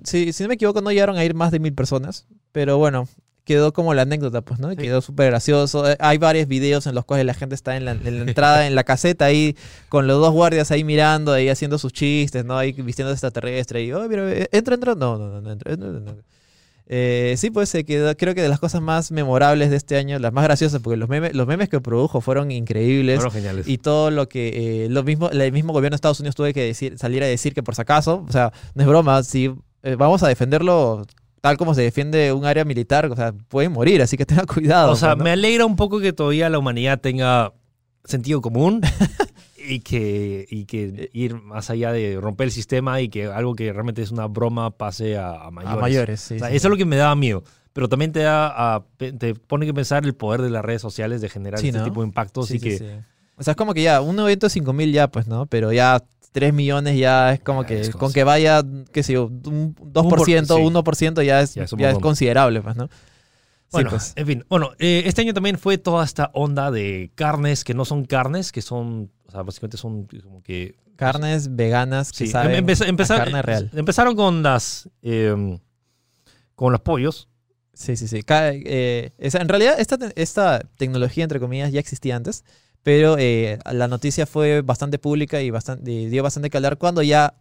[0.04, 2.26] Si, si no me equivoco, no llegaron a ir más de mil personas.
[2.52, 3.08] Pero bueno,
[3.44, 4.68] quedó como la anécdota, pues, ¿no?
[4.70, 4.76] Sí.
[4.76, 5.90] Quedó súper gracioso.
[5.90, 8.66] Eh, Hay varios videos en los cuales la gente está en la, en la entrada,
[8.66, 9.56] en la caseta, ahí,
[9.88, 12.58] con los dos guardias ahí mirando, ahí haciendo sus chistes, ¿no?
[12.58, 13.82] Ahí vistiendo extraterrestre.
[13.84, 14.94] Y, oh, mira, eh, entra, entra.
[14.94, 15.72] No, no, no, no entra.
[15.72, 16.14] entra, entra".
[16.90, 20.18] Eh, sí, pues se quedó, creo que de las cosas más memorables de este año,
[20.18, 23.16] las más graciosas, porque los memes, los memes que produjo fueron increíbles.
[23.16, 23.68] Fueron geniales.
[23.68, 26.64] Y todo lo que eh, lo mismo, el mismo gobierno de Estados Unidos tuve que
[26.64, 29.96] decir, salir a decir que por si acaso, o sea, no es broma, si eh,
[29.96, 31.04] vamos a defenderlo
[31.42, 34.92] tal como se defiende un área militar, o sea, pueden morir, así que tenga cuidado.
[34.92, 35.24] o sea, pues, ¿no?
[35.24, 37.52] me alegra un poco que todavía la humanidad tenga
[38.04, 38.80] sentido común
[39.68, 43.72] y que, y que ir más allá de romper el sistema y que algo que
[43.72, 45.76] realmente es una broma pase a, a mayores.
[45.78, 46.34] a mayores, sí.
[46.36, 46.66] O sea, sí, eso sí.
[46.66, 47.44] es lo que me daba miedo.
[47.72, 51.20] Pero también te da a- te pone que pensar el poder de las redes sociales
[51.20, 51.84] de generar este ¿no?
[51.84, 53.00] tipo de impactos Sí, y sí, que.
[53.36, 55.46] O sea, es como que ya, un evento de 5 mil ya, pues, ¿no?
[55.46, 56.02] Pero ya
[56.32, 59.74] 3 millones ya es como Ya, que, es con que vaya, qué sé yo, un
[59.76, 60.60] 2%, sí.
[60.60, 62.88] 1% ya es, Ya es un ya es considerable, pues, ¿no?
[63.68, 64.12] Sí, Bueno, pues.
[64.16, 64.44] en fin.
[64.48, 68.50] Bueno, eh, este año también fue toda esta onda de carnes que no son carnes,
[68.50, 70.74] que son, o sea, básicamente son como que...
[70.96, 72.66] Carnes veganas que Sí, saben em-
[73.02, 73.70] a carne real.
[73.74, 74.88] Empezaron con las...
[75.02, 75.58] eh,
[76.54, 77.28] con los pollos.
[77.74, 78.22] Sí, sí, sí.
[78.28, 82.44] Eh, esa- en realidad, esta, esta tecnología, entre comillas, ya existía antes,
[82.82, 87.02] pero eh, la noticia fue bastante pública y, bastante, y dio bastante que hablar cuando
[87.02, 87.34] ya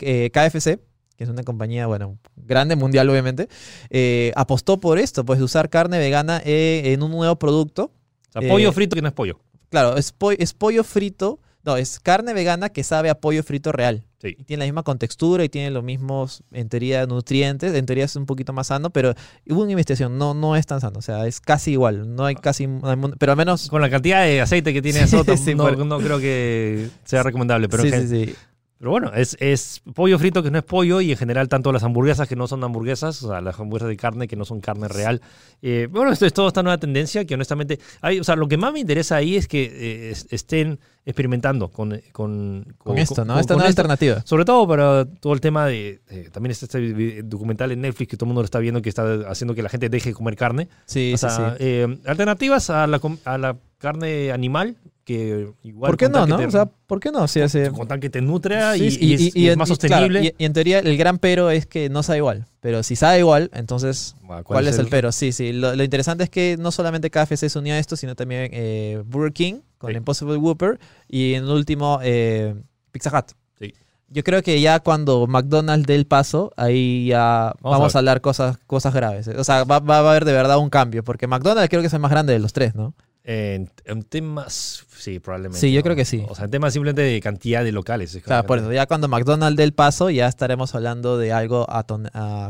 [0.00, 0.80] eh, KFC,
[1.18, 3.48] que es una compañía, bueno, grande, mundial, obviamente,
[3.90, 7.90] eh, apostó por esto, pues de usar carne vegana eh, en un nuevo producto.
[8.28, 9.40] O sea, Eh, pollo frito que no es pollo.
[9.68, 13.72] Claro, es, po- es pollo frito, no, es carne vegana que sabe a pollo frito
[13.72, 14.04] real.
[14.22, 14.36] Sí.
[14.38, 17.74] Y tiene la misma contextura y tiene los mismos, en teoría, nutrientes.
[17.74, 19.14] En teoría es un poquito más sano, pero
[19.48, 20.98] hubo una investigación, no, no es tan sano.
[21.00, 22.14] O sea, es casi igual.
[22.14, 22.64] No hay casi.
[22.64, 23.68] hay mon- pero al menos.
[23.68, 26.18] Con la cantidad de aceite que tiene Sí, eso, tam- sí, no, por- no creo
[26.20, 27.68] que sea recomendable.
[27.68, 28.34] Pero, sí, en gen- sí, sí.
[28.78, 31.82] Pero bueno, es, es pollo frito que no es pollo y en general tanto las
[31.82, 34.86] hamburguesas que no son hamburguesas, o sea, las hamburguesas de carne que no son carne
[34.86, 35.20] real.
[35.62, 37.80] Eh, bueno, esto es toda esta nueva tendencia que honestamente...
[38.00, 41.68] Hay, o sea, lo que más me interesa ahí es que eh, es- estén experimentando
[41.68, 42.00] con...
[42.12, 43.40] Con, Con esto, ¿no?
[43.40, 44.22] Esta nueva alternativa.
[44.24, 46.00] Sobre todo para todo el tema de...
[46.10, 48.90] eh, también está este documental en Netflix que todo el mundo lo está viendo que
[48.90, 50.68] está haciendo que la gente deje de comer carne.
[50.86, 51.56] Sí, o sí, sea, sí.
[51.58, 54.76] eh, alternativas a la, a la carne animal
[55.08, 55.88] que igual...
[55.90, 56.36] ¿Por qué no, no?
[56.36, 57.20] te- O sea, ¿por qué no?
[57.22, 59.76] Hace- con tal que te nutra Sí, y, sí, y es, y es más y-
[59.78, 60.34] claro, sostenible.
[60.38, 62.46] y- y en teoría, el gran pero es que no sabe igual.
[62.60, 65.10] Pero si sabe igual, entonces Bueno, ¿Cuál, es el pero?
[65.10, 65.52] Sí, sí.
[65.52, 69.02] Lo, lo interesante es que no solamente KFC se unió a esto, sino también eh,
[69.06, 69.96] Burger King con Sí.
[69.96, 72.54] Impossible Whopper y en último eh,
[72.92, 73.32] Pizza Hut.
[73.58, 73.72] Sí.
[74.10, 78.00] Yo creo que ya cuando McDonald's dé el paso, ahí ya Vamos vamos, a a,
[78.00, 79.28] hablar cosas, cosas graves.
[79.28, 81.92] O sea, va, va a haber de verdad un cambio, porque McDonald's creo que es
[81.94, 82.94] el más grande de los tres, ¿no?
[83.30, 85.60] En, en temas, sí, probablemente.
[85.60, 85.84] Sí, yo ¿no?
[85.84, 86.24] creo que sí.
[86.30, 88.14] O sea, en temas simplemente de cantidad de locales.
[88.14, 91.18] es O sea, como por eso, ya cuando McDonald's dé el paso, ya estaremos hablando
[91.18, 91.84] de algo a,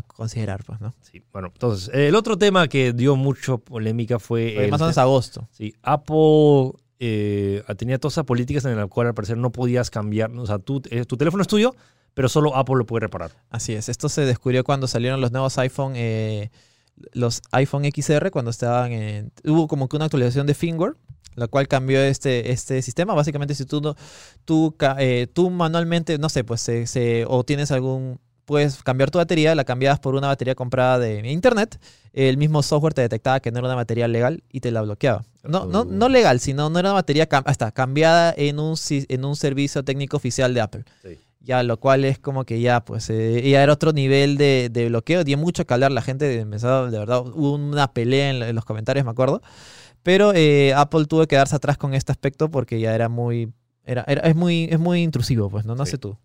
[0.06, 0.94] considerar, pues, ¿no?
[1.00, 4.52] Sí, bueno, entonces, el otro tema que dio mucho polémica fue...
[4.54, 5.48] Fue el más o menos agosto.
[5.50, 10.30] Sí, Apple eh, tenía todas esas políticas en las cuales al parecer no podías cambiar.
[10.30, 11.74] O sea, tú, eh, tu teléfono es tuyo,
[12.14, 13.32] pero solo Apple lo puede reparar.
[13.50, 16.50] Así es, esto se descubrió cuando salieron los nuevos iPhone, eh,
[17.12, 19.32] los iPhone XR, cuando estaban en...
[19.44, 20.94] Hubo como que una actualización de firmware,
[21.34, 23.14] la cual cambió este, este sistema.
[23.14, 23.94] Básicamente, si tú, no,
[24.44, 28.18] tú, eh, tú manualmente, no sé, pues, se, se- o tienes algún...
[28.44, 31.78] Puedes cambiar tu batería, la cambiabas por una batería comprada de internet,
[32.14, 35.22] el mismo software te detectaba que no era una batería legal y te la bloqueaba.
[35.42, 39.24] No, no, no legal, sino no era una batería cam- hasta cambiada en un, en
[39.26, 41.18] un servicio técnico oficial de Apple Sí.
[41.40, 44.88] Ya lo cual es como que ya pues eh, ya era otro nivel de, de
[44.88, 45.24] bloqueo.
[45.24, 48.64] Dio mucho que hablar la gente empezó de verdad hubo una pelea en, en los
[48.64, 49.40] comentarios me acuerdo.
[50.02, 53.52] Pero eh, Apple tuvo que quedarse atrás con este aspecto porque ya era muy
[53.84, 55.92] era, era- es muy es muy intrusivo pues no no Sí.
[55.92, 56.18] sé tú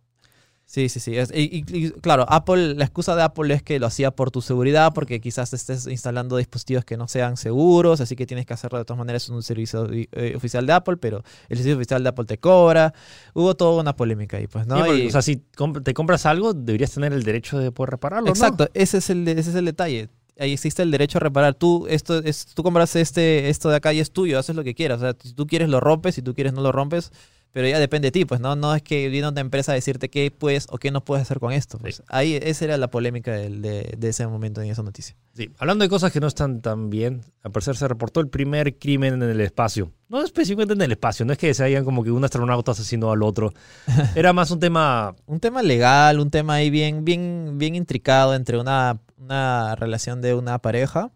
[0.66, 1.16] Sí, sí, sí.
[1.16, 4.92] Es- y, claro, Apple, la excusa de Apple es que lo hacía por tu seguridad,
[4.94, 8.86] porque quizás estés instalando dispositivos que no sean seguros, así que tienes que hacerlo de
[8.86, 12.26] todas maneras en un servicio eh, oficial de Apple, pero el servicio oficial de Apple
[12.26, 12.94] te cobra.
[13.36, 14.78] Hubo toda una polémica ahí, pues, ¿no?
[14.78, 17.72] Sí, porque, Y- o sea, si comp- te compras algo, deberías tener el derecho de
[17.72, 18.32] poder repararlo, ¿no?
[18.32, 20.10] Exacto, ese es el, ese es el detalle.
[20.40, 21.54] Ahí existe el derecho a reparar.
[21.54, 24.74] Tú, esto es, tú compras este, esto de acá y es tuyo, haces lo que
[24.74, 24.98] quieras.
[24.98, 27.12] O sea, si tú quieres lo rompes, si tú quieres no lo rompes,
[27.54, 30.10] pero ya depende de ti, pues no, no es que viene una empresa a decirte
[30.10, 31.78] qué puedes o qué no puedes hacer con esto.
[31.78, 32.02] Pues.
[32.08, 35.16] Ahí esa era la polémica de, de ese momento en esa noticia.
[35.36, 38.80] Sí, hablando de cosas que no están tan bien, al parecer se reportó el primer
[38.80, 39.92] crimen en el espacio.
[40.10, 43.12] No específicamente en el espacio, no es que se hayan como que un astronauta asesinó
[43.12, 43.54] al otro.
[44.16, 48.58] Era más un tema Un tema legal, un tema ahí bien, bien, bien intricado entre
[48.58, 51.12] una, una relación de una pareja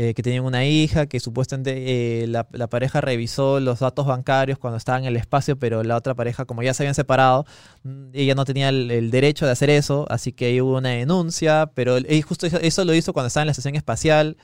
[0.00, 4.56] eh, que tenían una hija, que supuestamente eh, la, la pareja revisó los datos bancarios
[4.56, 7.46] cuando estaba en el espacio, pero la otra pareja, como ya se habían separado,
[7.82, 11.72] mm, ella no tenía el, derecho de hacer eso, así que ahí hubo una denuncia,
[11.74, 14.36] pero justo eso, eso lo hizo cuando estaba en la estación espacial.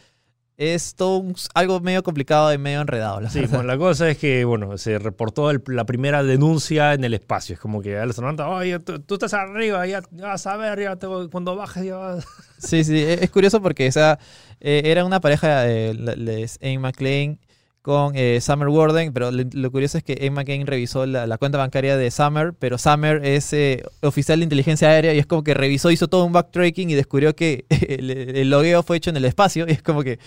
[0.56, 3.20] Es todo un- algo medio complicado y medio enredado.
[3.20, 7.02] La Sí, bueno, la cosa es que, bueno, se reportó el- la primera denuncia en
[7.02, 7.54] el espacio.
[7.54, 10.80] Es como que el astronauta, oye, tú, tú estás arriba, ya, ya vas a ver,
[10.80, 12.24] ya te- cuando bajes ya vas...
[12.58, 14.18] Sí, sí, e- es curioso porque o sea,
[14.60, 17.38] eh, era una pareja, la- les- Ian McLean
[17.84, 21.98] con eh, Summer Warden, pero lo, curioso es que Ian McLean revisó la, cuenta bancaria
[21.98, 25.90] de Summer, pero Summer es eh, oficial de inteligencia aérea y es como que revisó,
[25.90, 29.66] hizo todo un backtracking y descubrió que el, el logueo fue hecho en el espacio
[29.68, 30.18] y es como que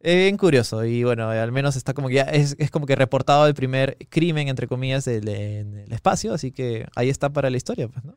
[0.00, 3.46] es bien curioso y bueno, al menos está como que ya es, como que reportado
[3.46, 7.88] el primer crimen, entre comillas, en el espacio, así que ahí está para la historia,
[7.88, 8.16] pues, ¿no?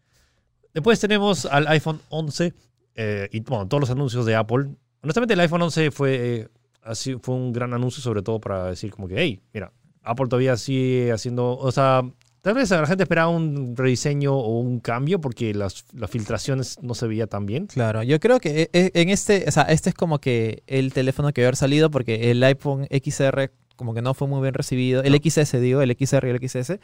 [0.74, 2.54] Después tenemos al iPhone 11
[2.96, 4.70] eh, y bueno, todos los anuncios de Apple.
[5.02, 6.48] Honestamente, el iPhone 11 fue, eh,
[6.84, 9.72] así, fue un gran anuncio, sobre todo para decir como que, hey, mira,
[10.04, 12.02] Apple todavía sigue haciendo, o sea,
[12.42, 16.96] tal vez la gente esperaba un rediseño o un cambio porque las, las filtraciones no
[16.96, 17.68] se veía tan bien.
[17.68, 20.92] Claro, yo creo que e- e- en este, o sea, este es como que el
[20.94, 24.54] teléfono que debe haber salido porque el iPhone XR como que no fue muy bien
[24.54, 25.16] recibido, el.
[25.20, 26.80] XS digo, el XR y el XS.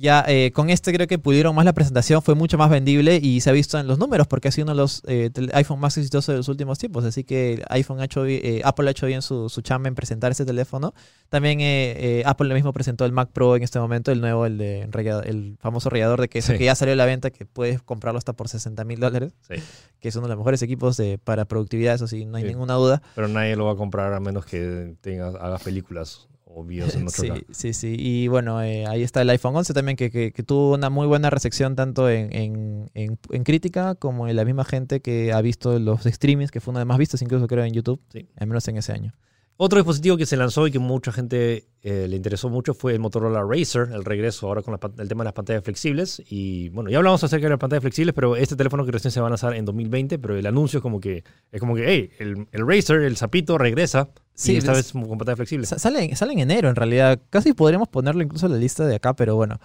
[0.00, 3.40] Ya eh, con este creo que pudieron más la presentación, fue mucho más vendible y
[3.40, 5.96] se ha visto en los números porque ha sido uno de los eh, iPhone más
[5.98, 7.04] exitosos de los últimos tiempos.
[7.04, 10.30] Así que iPhone ha hecho, eh, Apple ha hecho bien su, su chamba en presentar
[10.30, 10.94] ese teléfono.
[11.30, 14.56] También eh, eh, Apple mismo presentó el Mac Pro en este momento, el nuevo, el,
[14.56, 14.82] de,
[15.26, 16.58] el famoso rallador de queso Sí.
[16.58, 19.56] que ya salió a la venta, que puedes comprarlo hasta por 60 mil dólares Sí.
[19.98, 22.50] que es uno de los mejores equipos de, para productividad, eso sí, no hay Sí.
[22.50, 23.02] ninguna duda.
[23.16, 27.06] Pero nadie lo va a comprar a menos que tenga, haga películas o videos en
[27.06, 27.40] otro Sí, lado.
[27.50, 27.94] sí, sí.
[27.98, 31.06] Y bueno, eh, ahí está el iPhone 11 también, que, que- que tuvo una muy
[31.06, 35.40] buena recepción tanto en, en- en- en crítica como en la misma gente que ha
[35.40, 38.28] visto los streamings, que fue uno de más vistos incluso creo en YouTube, Sí.
[38.36, 39.12] al menos en ese año.
[39.60, 43.00] Otro dispositivo que se lanzó y que mucha gente eh, le interesó mucho fue el
[43.00, 46.22] Motorola Racer, el regreso ahora con la el tema de las pantallas flexibles.
[46.30, 49.20] Y bueno, ya hablamos acerca de las pantallas flexibles, pero este teléfono que recién se
[49.20, 52.10] va a lanzar en 2020, pero el anuncio es como que, es como que, hey,
[52.20, 54.10] el, el Racer, el zapito, regresa.
[54.32, 55.66] Sí, y esta es- vez con pantalla flexible.
[55.66, 58.94] Sa- Sale, sale en enero en realidad, casi podríamos ponerlo incluso en la lista de
[58.94, 59.58] acá, pero bueno.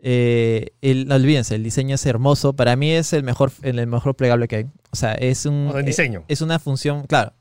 [0.00, 2.52] Eh, el, no olvídense, el diseño es hermoso.
[2.52, 4.64] Para mí es el mejor, el mejor plegable que hay.
[4.90, 5.68] O sea, es un...
[5.68, 6.24] O sea, en eh, diseño.
[6.28, 7.32] Es una función, claro.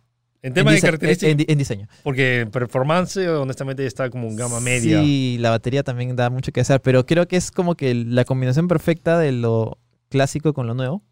[0.44, 1.88] En tema de dise- características, en- en diseño.
[2.04, 5.02] porque performance, honestamente, está como en gama media.
[5.02, 8.24] Sí, la batería también da mucho que hacer, pero creo que es como que la
[8.26, 9.78] combinación perfecta de lo
[10.10, 11.04] clásico con lo nuevo.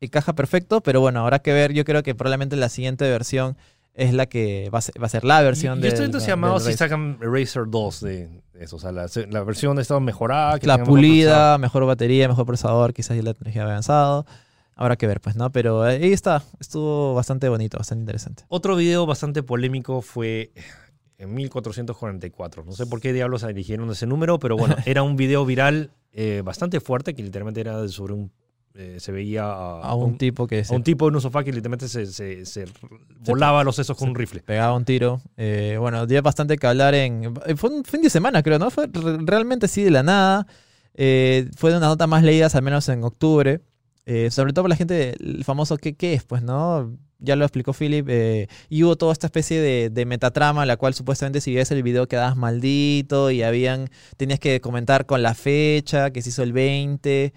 [0.00, 1.72] Encaja perfecto, pero bueno, habrá que ver.
[1.72, 3.56] Yo creo que probablemente la siguiente versión
[3.94, 5.88] es la que va a ser, va a ser la versión Yo de.
[5.88, 8.28] estoy entusiasmado si sacan Racer 2 de
[8.60, 8.76] eso.
[8.76, 10.58] O sea, la, la versión está mejorada.
[10.60, 14.24] que La tenga mejor pulida, mejor batería, mejor procesador, quizás ya la tecnología avanzado.
[14.80, 15.50] Habrá que ver, pues, ¿no?
[15.52, 16.42] Pero ahí está.
[16.60, 18.44] Estuvo bastante bonito, bastante interesante.
[18.48, 20.52] Otro video bastante polémico fue
[21.18, 22.64] en 1444.
[22.64, 26.42] No sé por qué diablos eligieron ese número, pero bueno, era un video viral eh,
[26.44, 28.30] bastante fuerte que literalmente era sobre un.
[28.74, 31.42] eh, se veía a, A un tipo que a se un tipo en un sofá
[31.42, 32.64] que literalmente se, se- se
[33.26, 34.42] volaba los sesos con un rifle.
[34.42, 35.20] pegaba un tiro.
[35.36, 37.34] Eh, bueno, dio bastante que hablar en...
[37.56, 38.70] Fue un fin de semana, creo, ¿no?
[38.70, 40.46] Fue re- realmente así de la nada.
[40.94, 43.60] Fue de una nota más leídas, al menos en octubre.
[44.10, 46.24] Eh, sobre todo por la gente, el famoso ¿qué, qué es?
[46.24, 46.96] Pues, ¿no?
[47.18, 48.06] Ya lo explicó Philip.
[48.08, 51.82] eh, y hubo toda esta especie de, de metatrama, la cual supuestamente si ves el
[51.82, 53.90] video quedabas maldito y habían...
[54.16, 57.32] Tenías que comentar con la fecha, que se hizo el 20.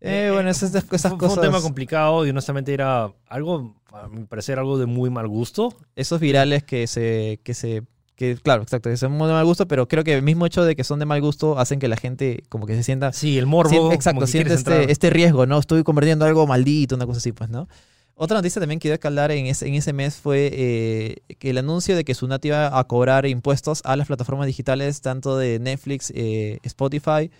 [0.00, 1.38] Eh, bueno, esas, esas Fue- fue cosas...
[1.38, 5.74] un tema complicado y honestamente era algo, a mi parecer, algo de muy mal gusto.
[5.94, 7.82] esos virales que se, que se,
[8.18, 10.64] que claro, exacto, que son muy de mal gusto, pero creo que el mismo hecho
[10.64, 13.38] de que son de mal gusto hacen que la gente como que se sienta, Sí,
[13.38, 13.92] el morbo.
[13.92, 15.58] exacto, siente este, este riesgo, ¿no?
[15.60, 17.68] Estoy convirtiendo algo maldito, una cosa así, pues, ¿no?
[18.16, 21.50] Otra noticia también que dio que hablar en ese, en ese mes fue eh, que
[21.50, 25.60] el anuncio de que Sunat iba a cobrar impuestos a las plataformas digitales, tanto de
[25.60, 27.30] Netflix, eh, Spotify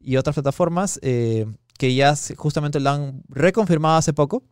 [0.00, 1.44] y otras plataformas, eh,
[1.76, 4.42] que ya justamente lo han reconfirmado hace poco.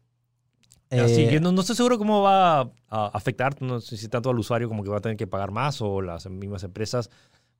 [0.90, 4.31] Así Eh, que no, no estoy seguro cómo va a afectar, no sé si tanto
[4.31, 7.11] al usuario como que va a tener que pagar más o las mismas empresas.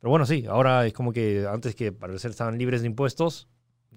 [0.01, 3.49] Pero bueno, sí, ahora es como que antes que parecer estaban libres de impuestos,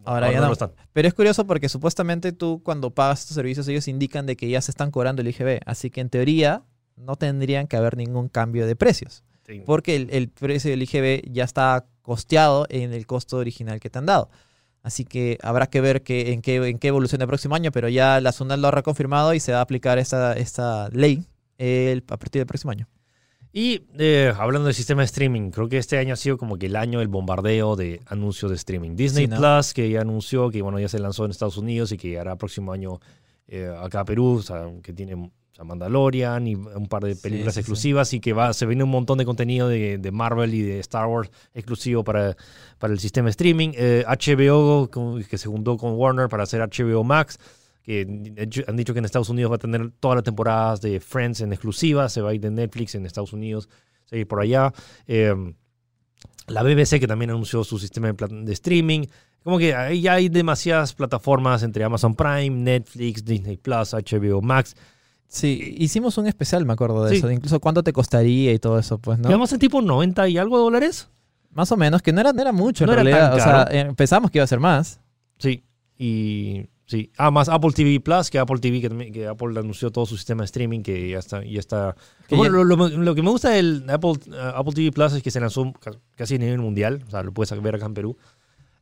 [0.05, 0.47] Ahora ya no.
[0.47, 0.73] lo están.
[0.91, 4.59] Pero es curioso porque supuestamente tú cuando pagas estos servicios ellos indican de que ya
[4.61, 5.61] se están cobrando el IGB.
[5.65, 6.63] Así que en teoría
[6.97, 9.23] no tendrían que haber ningún cambio de precios.
[9.47, 9.61] Sí.
[9.65, 13.99] Porque el, el precio del IGB ya está costeado en el costo original que te
[13.99, 14.29] han dado.
[14.83, 17.87] Así que habrá que ver que, en, qué, en qué evoluciona el próximo año, pero
[17.87, 21.23] ya la SUNAT lo ha reconfirmado y se va a aplicar esta, esta ley
[21.57, 22.87] el, a partir del próximo año.
[23.53, 26.65] Y eh, hablando del sistema de streaming, creo que este año ha sido como que
[26.65, 28.95] el año del bombardeo de anuncios de streaming.
[28.95, 29.37] Disney Sí, ¿no?
[29.37, 32.33] Plus, que ya anunció que bueno, ya se lanzó en Estados Unidos y que llegará
[32.33, 32.99] el próximo año
[33.47, 37.53] eh, acá a Perú, o sea, que tiene sea, Mandalorian y un par de películas
[37.53, 37.59] sí, sí.
[37.61, 40.79] exclusivas y que va, se viene un montón de contenido de, de Marvel y de
[40.79, 42.35] Star Wars exclusivo para,
[42.79, 43.69] para el sistema de streaming.
[43.75, 47.37] Eh, HBO, con- que se juntó con Warner para hacer HBO Max,
[47.83, 48.01] que
[48.67, 51.51] han dicho que en Estados Unidos va a tener todas las temporadas de Friends en
[51.53, 53.67] exclusiva, se va a ir de Netflix en Estados Unidos,
[54.05, 54.73] seguir por allá.
[55.07, 55.35] Eh,
[56.47, 59.05] la BBC que también anunció su sistema de, de streaming.
[59.43, 64.75] Como que ahí ya hay demasiadas plataformas entre Amazon Prime, Netflix, Disney Plus, HBO Max.
[65.33, 67.15] Sí, hicimos un especial, me acuerdo de Sí.
[67.17, 69.27] eso, de incluso cuánto te costaría y todo eso, pues, ¿no?
[69.29, 71.09] Quedamos en tipo 90 y algo dólares.
[71.53, 73.31] Más o menos, que no era, no era mucho en No era realidad.
[73.31, 73.71] tan O sea, caro.
[73.71, 74.99] eh, que iba a ser más.
[75.39, 75.63] Sí.
[75.97, 77.11] Y sí.
[77.17, 80.43] Ah, más Apple TV Plus, que Apple TV, que, que Apple anunció todo su sistema
[80.43, 81.43] de streaming, que ya está.
[81.43, 81.95] Ya está.
[82.27, 85.13] Que Bueno, ya- lo, lo- lo que me gusta del Apple, uh, Apple TV Plus
[85.13, 87.03] es que se lanzó ca- casi a nivel mundial.
[87.07, 88.17] O sea, lo puedes ver acá en Perú.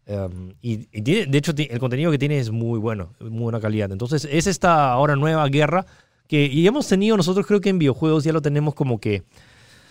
[0.05, 3.61] Um, y, y tiene- de hecho, el contenido que tiene es muy bueno, muy buena
[3.61, 3.89] calidad.
[3.89, 5.85] Entonces, es esta ahora nueva guerra
[6.31, 9.21] que y hemos tenido nosotros, creo que en videojuegos ya lo tenemos como que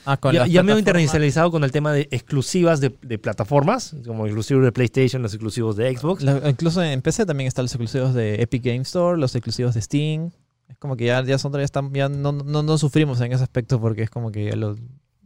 [0.06, 4.24] Ah, con ya, ya medio internacionalizado con el tema de exclusivas de, de plataformas, como
[4.24, 6.22] exclusivos de PlayStation, los exclusivos de Xbox.
[6.22, 9.82] La- incluso en PC también están los exclusivos de Epic Game Store, los exclusivos de
[9.82, 10.30] Steam.
[10.70, 13.42] Es como que ya, ya, son, ya, están, ya no, no, no sufrimos en ese
[13.42, 14.76] aspecto porque es como que ya lo,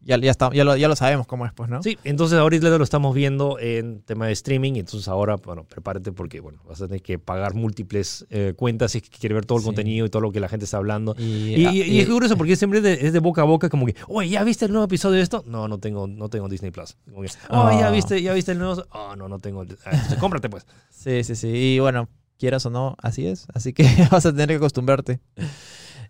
[0.04, 1.82] ya, ya, está- ya, lo, ya lo sabemos cómo es, pues, ¿no?
[1.82, 6.40] Sí, entonces ahorita lo estamos viendo en tema de streaming, entonces ahora, bueno, prepárate porque,
[6.40, 9.58] bueno, vas a tener que pagar múltiples eh, cuentas si es que quieres ver todo
[9.58, 9.66] el Sí.
[9.66, 11.14] contenido y todo lo que la gente está hablando.
[11.18, 13.42] Y, Y, ah, y- y y- es curioso porque siempre es de, es de boca
[13.42, 15.42] a boca, como que, oye, ¿ya viste el nuevo episodio de esto?
[15.46, 16.96] No, no tengo, no tengo Disney Plus.
[17.08, 17.90] Como que, oh, ¿ya Ah.
[17.90, 18.82] viste, ya viste el nuevo?
[18.92, 19.62] Oh, no, no tengo.
[19.84, 20.66] Ah, entonces cómprate pues.
[20.90, 21.48] Sí, sí, sí.
[21.48, 23.46] Y bueno, quieras o no, así es.
[23.54, 25.20] Así que vas a tener que acostumbrarte.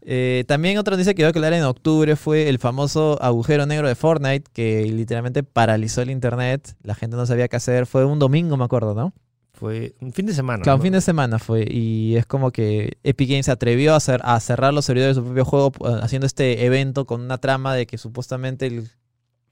[0.07, 3.89] Eh, también otra noticia que iba a aclarar en octubre fue el famoso agujero negro
[3.89, 6.77] de Fortnite que literalmente paralizó el internet.
[6.83, 7.87] La gente no sabía qué hacer.
[7.87, 9.15] Fue un domingo, me acuerdo, ¿no?
[9.55, 10.63] Fue un fin de semana.
[10.63, 11.65] Claro, un fin de semana fue.
[11.71, 15.23] Y es como que Epic Games se atrevió a, hacer, a cerrar los servidores de
[15.23, 18.91] su propio juego eh, haciendo este evento con una trama de que supuestamente el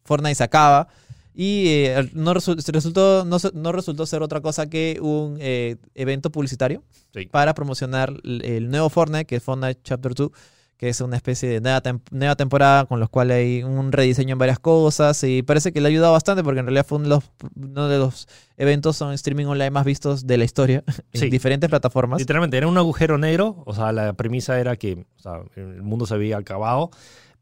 [0.05, 0.89] Fortnite se acaba.
[1.35, 6.31] Y eh, no, resu- resultó, no, no resultó ser otra cosa que un eh, evento
[6.31, 6.83] publicitario
[7.15, 7.27] Sí.
[7.27, 10.31] para promocionar el, nuevo Fortnite, que es Fortnite Chapter 2,
[10.79, 14.33] que es una especie de nueva, tem- nueva temporada con los cuales hay un rediseño
[14.33, 15.23] en varias cosas.
[15.25, 17.89] Y parece que le ha ayudado bastante porque en realidad fue uno de los, uno
[17.89, 21.31] de los eventos en streaming online más vistos de la historia en Sí.
[21.31, 22.19] diferentes plataformas.
[22.19, 23.63] Literalmente, era un agujero negro.
[23.65, 26.91] O sea, la premisa era que o sea, el mundo se había acabado.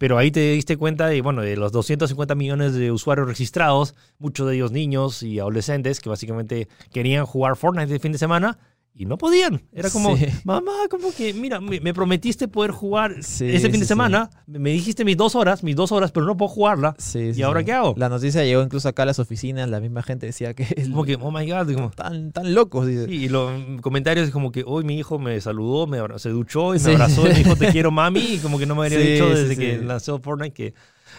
[0.00, 4.48] Pero ahí te diste cuenta de, bueno, de los 250 millones de usuarios registrados, muchos
[4.48, 8.58] de ellos niños y adolescentes que básicamente querían jugar Fortnite el fin de semana
[8.94, 9.62] y no podían.
[9.72, 10.26] Era como, Sí.
[10.44, 14.28] mamá, como que, mira, me, me prometiste poder jugar Sí, ese fin sí, de semana,
[14.46, 16.94] me dijiste mis dos horas, mis dos horas, pero no puedo jugarla.
[17.14, 17.94] ¿Y ahora qué hago?
[17.96, 21.16] La noticia llegó incluso acá a las oficinas, la misma gente decía que Como que,
[21.20, 22.86] oh my God, como, tan, tan locos.
[22.86, 23.06] dice.
[23.10, 26.80] Y los comentarios es como que hoy mi hijo me saludó, me se duchó y
[26.80, 29.06] me abrazó y me dijo te quiero mami y como que no me había Sí,
[29.12, 30.74] dicho desde que lanzó Fortnite que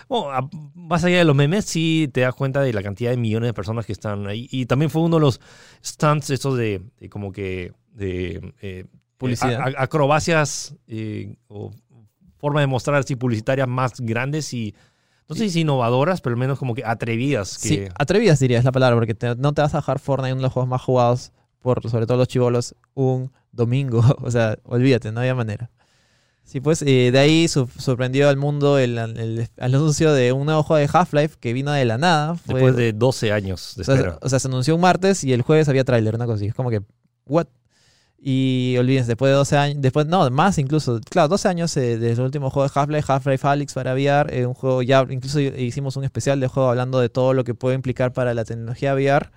[0.10, 3.50] bueno, más allá de los memes sí te das cuenta de la cantidad de millones
[3.50, 5.40] de personas que están ahí y también fue uno de los
[5.84, 8.86] stunts estos de, de como que de eh,
[9.18, 9.62] Publicidad.
[9.62, 11.72] a- a- acrobacias eh, o
[12.38, 14.74] forma de mostrar así publicitarias más grandes y
[15.30, 17.58] no sé si innovadoras, pero al menos como que atrevidas.
[17.58, 20.34] Que, Sí, atrevidas diría es la palabra, porque te- no te vas a bajar Fortnite,
[20.34, 24.02] uno de los juegos más jugados, por sobre todo los chivolos, un domingo.
[24.24, 25.70] O sea, olvídate, no había manera.
[26.52, 30.86] Sí, pues eh, de ahí su- sorprendió al mundo el, anuncio de un nuevo juego
[30.86, 32.36] de Half-Life que vino de la nada.
[32.36, 34.20] Fue- después de 12 años de o, sea, espera.
[34.22, 36.48] o sea, se anunció un martes y el jueves había tráiler, una cosa así.
[36.48, 36.82] Es como que,
[37.26, 37.48] ¿what?
[38.20, 42.22] Y olvídense, después de 12 años, después, no, más incluso, claro, 12 años eh, desde
[42.22, 45.96] el último juego de Half-Life, Half-Life Alyx para VR, eh, un juego ya, incluso hicimos
[45.96, 49.32] un especial de juego hablando de todo lo que puede implicar para la tecnología VR.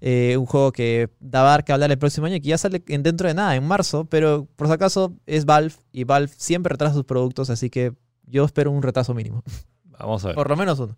[0.00, 3.02] Eh, un juego que da que hablar el próximo año y que ya sale en-
[3.02, 6.94] dentro de nada, en marzo, pero por si acaso es Valve y Valve siempre retrasa
[6.94, 7.92] sus productos, así que
[8.24, 9.42] yo espero un retraso mínimo,
[9.98, 10.36] Vamos a ver.
[10.36, 10.96] por lo menos uno.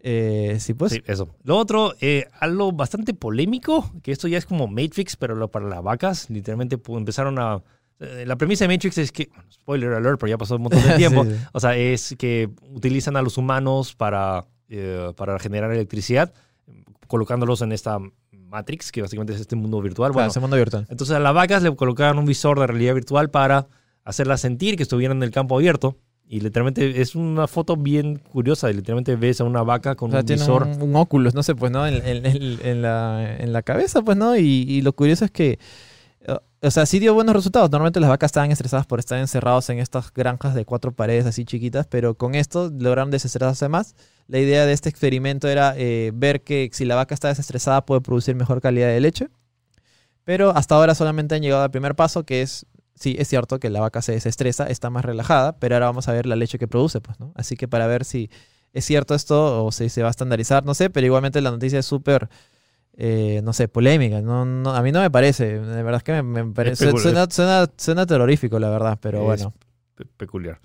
[0.00, 0.92] Eh, sí, pues.
[0.92, 1.28] Sí, eso.
[1.42, 5.66] Lo otro, eh, algo bastante polémico, que esto ya es como Matrix, pero lo para
[5.68, 6.30] las vacas.
[6.30, 7.62] Literalmente empezaron a...
[7.98, 10.94] eh, la premisa de Matrix es que, spoiler alert, pero ya pasó un montón de
[10.96, 11.24] tiempo.
[11.24, 11.36] Sí, sí.
[11.52, 16.32] O sea, es que utilizan a los humanos para, eh, para generar electricidad,
[17.08, 17.98] colocándolos en esta
[18.30, 20.10] Matrix, que básicamente es este mundo virtual.
[20.12, 20.86] Claro, Bueno, ese mundo virtual.
[20.88, 23.66] entonces a las vacas le colocaban un visor de realidad virtual para
[24.04, 25.96] hacerlas sentir que estuvieran en el campo abierto.
[26.30, 28.70] Y literalmente es una foto bien curiosa.
[28.70, 30.62] y Literalmente ves a una vaca con O sea, un tiene visor.
[30.64, 31.86] un, un óculos, no sé, pues, ¿no?
[31.86, 32.26] En, en-
[32.62, 34.36] en- la, en la cabeza, pues, ¿no?
[34.36, 35.58] Y, y lo curioso es que,
[36.60, 37.70] o sea, sí dio buenos resultados.
[37.70, 41.44] Normalmente las vacas estaban estresadas por estar encerrados en estas granjas de cuatro paredes así
[41.44, 43.94] chiquitas, pero con esto lograron desestresarse más.
[44.28, 48.00] La idea de este experimento era eh, ver que si la vaca está desestresada puede
[48.02, 49.28] producir mejor calidad de leche.
[50.24, 53.70] Pero hasta ahora solamente han llegado al primer paso, que es, sí, es cierto que
[53.70, 56.68] la vaca se desestresa, está más relajada, pero ahora vamos a ver la leche que
[56.68, 57.32] produce, pues, ¿no?
[57.34, 58.30] Así que para ver si
[58.74, 61.78] es cierto esto o si se va a estandarizar, no sé, pero igualmente la noticia
[61.78, 62.28] es súper,
[62.98, 64.20] eh, no sé, polémica.
[64.20, 67.26] No, no, a mí no me parece, de verdad es que me, me parece, suena,
[67.30, 69.54] suena, suena terrorífico, la verdad, pero Es bueno.
[69.94, 70.60] pe- peculiar.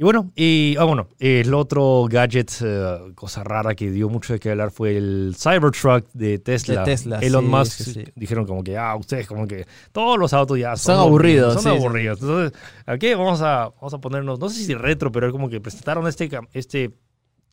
[0.00, 4.38] Y bueno, y ah, bueno, el otro gadget, eh, cosa rara que dio mucho de
[4.40, 6.80] qué hablar fue el Cybertruck de Tesla.
[6.80, 8.04] De Tesla, Elon sí, Musk sí, sí.
[8.16, 11.72] dijeron como que, ah, ustedes como que todos los autos ya son, Son aburridos, Son
[11.76, 12.18] aburridos.
[12.22, 16.06] Entonces, aquí vamos a, vamos a ponernos, no sé si retro, pero como que presentaron
[16.08, 16.88] este, este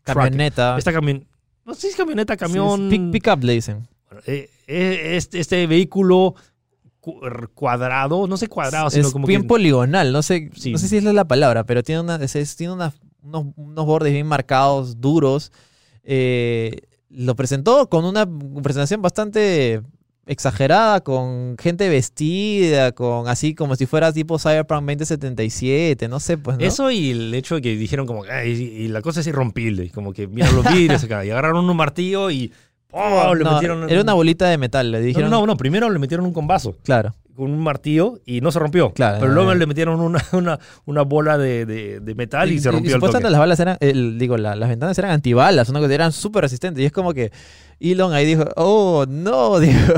[0.05, 0.77] truck, Camioneta.
[0.77, 1.27] esta camión,
[1.65, 3.89] no sé si es camioneta, camión, pick- Pick-up le dicen.
[4.09, 6.39] bueno, eh, eh, este, este vehículo cu-
[7.53, 9.47] cuadrado, no sé cuadrado, sino es como bien que...
[9.47, 10.71] poligonal, no sé, Sí.
[10.71, 12.93] no sé si es la palabra, pero tiene, una, es- tiene una-
[13.23, 15.51] unos, unos bordes bien marcados, duros.
[16.03, 18.27] Eh, lo presentó con una
[18.61, 19.81] presentación bastante
[20.25, 26.57] exagerada, con gente vestida, con así como si fuera tipo Cyberpunk 2077, no sé, pues,
[26.57, 26.65] ¿no?
[26.65, 29.89] Eso y el hecho de que dijeron como que "Ay, y la cosa es irrompible,
[29.91, 32.51] como que miran los vidrios acá y agarraron un martillo y
[32.97, 33.35] ¡oh!
[33.35, 35.29] le No, metieron era una bolita de metal, le no, dijeron.
[35.29, 38.91] no, no, primero le metieron un combazo Claro, con un martillo y no se rompió.
[38.93, 39.59] Claro, pero no, luego no.
[39.59, 43.25] le metieron una, una, una bola de, de- de metal y, se rompió el supuestamente
[43.27, 43.31] toque.
[43.31, 46.81] las balas eran, el- digo, la- las ventanas eran antibalas, una cosa, eran súper resistentes.
[46.81, 47.31] Y es como que
[47.79, 49.93] Elon ahí dijo, oh, no, dijo.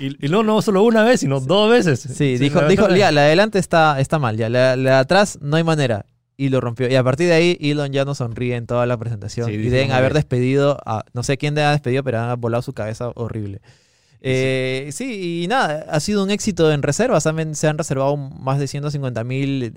[0.00, 2.00] Y, y no, no solo una vez, sino dos veces.
[2.00, 5.38] Sí, dijo, dijo, ya, la de adelante está, está mal, ya, la, la de atrás
[5.40, 6.04] no hay manera.
[6.42, 6.88] Y lo rompió.
[6.90, 9.46] Y a partir de ahí, Elon ya no sonríe en toda la presentación.
[9.48, 12.62] Sí, y deben haber despedido a, no sé quién debe haber despedido, pero han volado
[12.62, 13.60] su cabeza horrible.
[14.20, 17.26] Eh, sí, y nada, ha sido un éxito en reservas.
[17.26, 19.72] Han- se han reservado más de 150 mil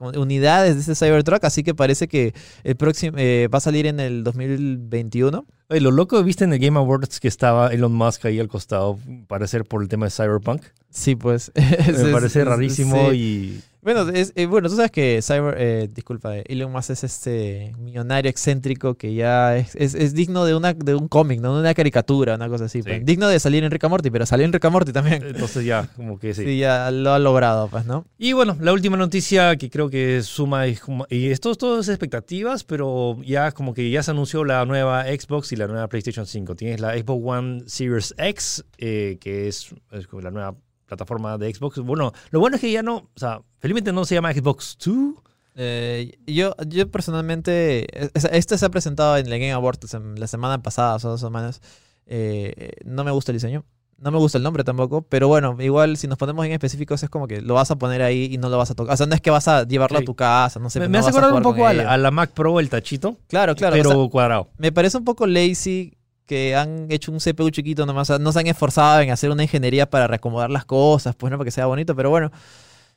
[0.00, 2.34] unidades de este Cybertruck, así que parece que
[2.64, 5.46] el próximo eh, va a salir en el 2021.
[5.68, 8.98] Oye, lo loco, ¿viste en el Game Awards que estaba Elon Musk ahí al costado,
[9.28, 10.62] parecer por el tema de Cyberpunk?
[10.90, 11.52] Sí, pues.
[11.86, 13.16] Me parece rarísimo sí.
[13.16, 13.60] y...
[13.84, 17.72] Bueno, es, eh, bueno, tú sabes que Cyber, eh, disculpa, eh, Elon Musk es este
[17.80, 21.54] millonario excéntrico que ya es, es- es digno de una de un cómic, ¿no?
[21.56, 22.78] de una caricatura, una cosa así.
[22.80, 22.88] Sí.
[22.88, 23.04] pues.
[23.04, 25.24] Digno de salir en Rick and Morty, pero salió en Rick Morty también.
[25.26, 26.44] Entonces ya, como que sí.
[26.44, 28.04] Sí, ya lo ha logrado, pues, ¿no?
[28.18, 30.78] Y bueno, la última noticia que creo que suma, y
[31.10, 35.50] y esto todo es expectativas, pero ya como que ya se anunció la nueva Xbox
[35.50, 36.54] y la nueva PlayStation 5.
[36.54, 40.54] Tienes la Xbox One Series X, eh, que es, es como la nueva
[40.86, 41.78] plataforma de Xbox.
[41.78, 45.14] Bueno, lo bueno es que ya no, o sea, felizmente no se llama Xbox 2.
[45.54, 50.62] Eh, yo, yo personalmente, es- este se ha presentado en la Game Awards la semana
[50.62, 51.60] pasada, hace dos semanas.
[52.06, 53.64] Eh, no me gusta el diseño.
[53.98, 57.08] No me gusta el nombre tampoco, pero bueno, igual si nos ponemos en específicos es
[57.08, 58.94] como que lo vas a poner ahí y no lo vas a tocar.
[58.94, 60.02] O sea, no es que vas a llevarlo Sí.
[60.02, 60.80] a tu casa, no sé.
[60.80, 61.90] me no me hace acordar un poco a la, ello.
[61.92, 63.76] a la Mac Pro, el tachito, Claro, claro.
[63.76, 64.48] pero o sea, cuadrado.
[64.58, 65.94] me parece un poco lazy
[66.32, 68.08] que han hecho un CPU chiquito nomás.
[68.18, 71.44] no se han esforzado en hacer una ingeniería para reacomodar las cosas, pues no, para
[71.46, 72.30] que sea bonito, pero bueno.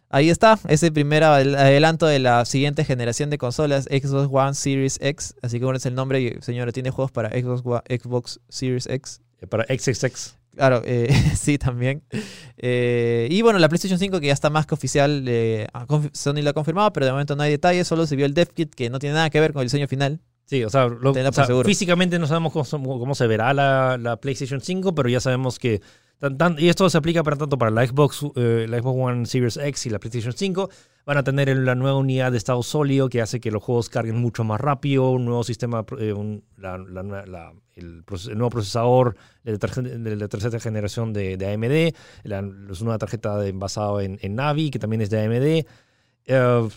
[0.09, 4.97] Ahí está, ese primer adel- adelanto de la siguiente generación de consolas, Xbox One Series
[5.01, 5.33] X.
[5.41, 9.19] Así que bueno, es el nombre, señores, tiene juegos para Xbox, One- Xbox Series X.
[9.41, 10.35] eh, Para XXX.
[10.55, 12.01] Claro, eh, sí, también.
[12.57, 15.67] Eh, y bueno, la PlayStation 5 que ya está más que oficial, eh,
[16.13, 18.47] Sony lo ha confirmado, pero de momento no hay detalles, solo se vio el dev
[18.53, 20.21] kit que no tiene nada que ver con el diseño final.
[20.45, 24.17] Sí, o sea, lo- o sea, físicamente no sabemos cómo, cómo se verá la, la
[24.17, 25.81] PlayStation 5, pero ya sabemos que...
[26.19, 29.25] tan- tan- y esto se aplica para tanto para la Xbox, eh, la Xbox One
[29.25, 30.69] Series X y la PlayStation 5.
[31.07, 34.17] Van a tener la nueva unidad de estado sólido que hace que los juegos carguen
[34.17, 38.03] mucho más rápido, un nuevo sistema, eh, un- la- la el,
[38.35, 39.51] nuevo procesador de
[40.15, 44.79] la, tercera generación de, de AMD, la, es una tarjeta basada en, en Navi, que
[44.79, 45.65] también es de AMD.
[46.27, 46.69] Eh,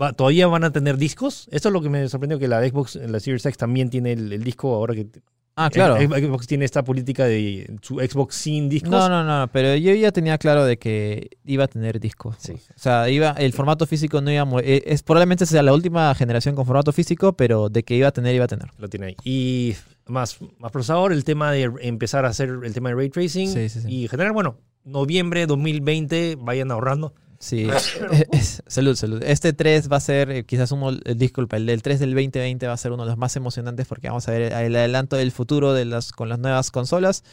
[0.00, 1.48] va- todavía van a tener discos.
[1.50, 4.32] Esto es lo que me sorprendió, que la Xbox, la Series X también tiene el,
[4.32, 5.06] el disco ahora que...
[5.54, 5.96] Ah, claro.
[6.00, 8.90] Xbox tiene esta política de su Xbox sin discos.
[8.90, 12.36] No, no, no, pero yo ya tenía claro de que iba a tener discos.
[12.38, 12.52] Sí.
[12.52, 16.14] O sea, iba, el formato físico no iba a eh, es probablemente sea la última
[16.14, 18.70] generación con formato físico, pero de que iba a tener, iba a tener.
[18.78, 19.16] Lo tiene ahí.
[19.24, 19.74] Y
[20.06, 23.48] más, más procesador, el tema de empezar a hacer el tema de ray tracing.
[23.48, 23.88] Sí, sí, sí.
[23.90, 27.12] Y en general, bueno, noviembre 2020, vayan ahorrando.
[27.42, 27.68] Sí.
[27.68, 27.98] Es-
[28.32, 29.20] es- salud, salud.
[29.24, 32.68] Este 3 va a ser eh, quizás uno, eh, disculpa, el del 3 del 2020
[32.68, 35.32] va a ser uno de los más emocionantes porque vamos a ver el adelanto del
[35.32, 37.24] futuro de las, con las nuevas consolas.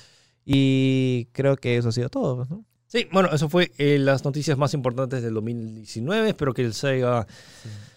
[0.45, 2.65] Y creo que eso ha sido todo, ¿no?
[2.87, 6.29] Sí, bueno, eso fue eh, las noticias más importantes del 2019.
[6.29, 7.27] Espero que les haya...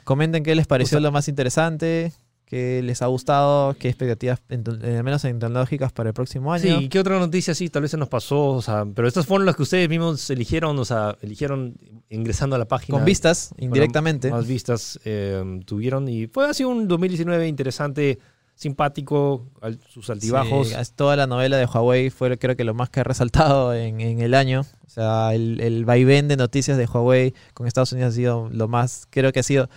[0.04, 2.12] Comenten qué les pareció O sea- lo más interesante,
[2.52, 6.80] qué les ha gustado, qué expectativas, eh, al menos en tecnológicas para el próximo año.
[6.80, 7.70] Sí, ¿qué otra noticia sí?
[7.70, 10.78] Tal vez se nos pasó, o sea, pero estas fueron las que ustedes mismos eligieron,
[10.78, 11.78] o sea, eligieron
[12.10, 12.98] ingresando a la página.
[12.98, 14.30] Con vistas, indirectamente.
[14.30, 18.18] Más vistas eh, tuvieron y fue así un 2019 interesante,
[18.54, 20.68] simpático, al- sus altibajos.
[20.68, 24.00] Sí, toda la novela de Huawei fue creo que lo más que ha resaltado en,
[24.02, 24.60] en el año.
[24.86, 28.68] O sea, el, el vaivén de noticias de Huawei con Estados Unidos ha sido lo
[28.68, 29.70] más, creo que ha sido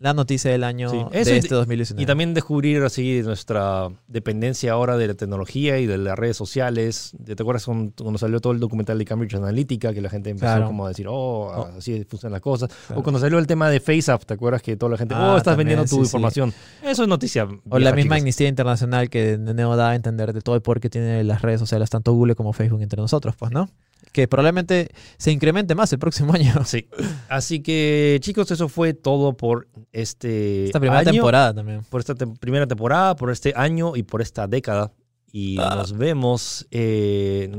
[0.00, 2.00] la noticia del año Sí, de y- este 2019.
[2.02, 7.12] Y también descubrir así nuestra dependencia ahora de la tecnología y de las redes sociales.
[7.24, 10.66] ¿Te acuerdas cuando, salió todo el documental de Cambridge Analytica que la gente empezó Claro.
[10.68, 11.12] como a decir, oh,
[11.48, 11.68] Oh.
[11.76, 12.70] así funcionan las cosas?
[12.86, 13.00] Claro.
[13.00, 15.36] O cuando salió el tema de FaceApp, ¿te acuerdas que toda la gente, Ah, oh,
[15.36, 16.06] estás también, vendiendo tu sí, sí.
[16.06, 16.52] información?
[16.84, 17.44] Eso es noticia.
[17.68, 18.18] o la misma chicos.
[18.18, 21.42] Amnistía Internacional que de nuevo da a entender de todo el poder que tienen las
[21.42, 23.68] redes sociales, tanto Google como Facebook entre nosotros, pues, ¿no?
[24.12, 24.88] Que probablemente
[25.18, 26.64] se incremente más el próximo año.
[26.64, 26.88] Sí.
[27.28, 31.82] Así que, chicos, eso fue todo por este Esta primera año, temporada también.
[31.88, 34.92] por esta primera temporada, por este año y por esta década.
[35.30, 35.74] Y Ah.
[35.76, 36.66] nos vemos.
[36.70, 37.50] eh,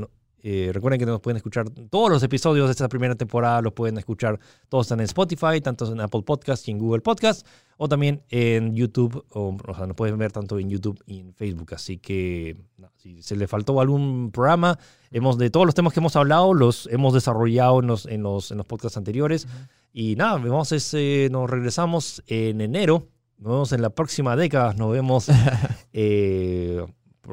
[0.42, 3.98] eh, recuerden que nos pueden escuchar todos los episodios de esta primera temporada, los pueden
[3.98, 4.38] escuchar
[4.68, 8.74] todos están en Spotify, tanto en Apple Podcast y en Google Podcast, o también en
[8.74, 11.74] YouTube, o, o sea, nos pueden ver tanto en YouTube y en Facebook.
[11.74, 14.78] Así que no, si se le faltó algún programa,
[15.10, 18.50] hemos de todos los temas que hemos hablado, los hemos desarrollado en los, en los,
[18.50, 19.46] en los podcasts anteriores.
[19.92, 23.08] Y nada, vemos ese, nos regresamos en enero.
[23.38, 24.74] Nos vemos en la próxima década.
[24.74, 25.28] Nos vemos
[25.92, 26.84] eh,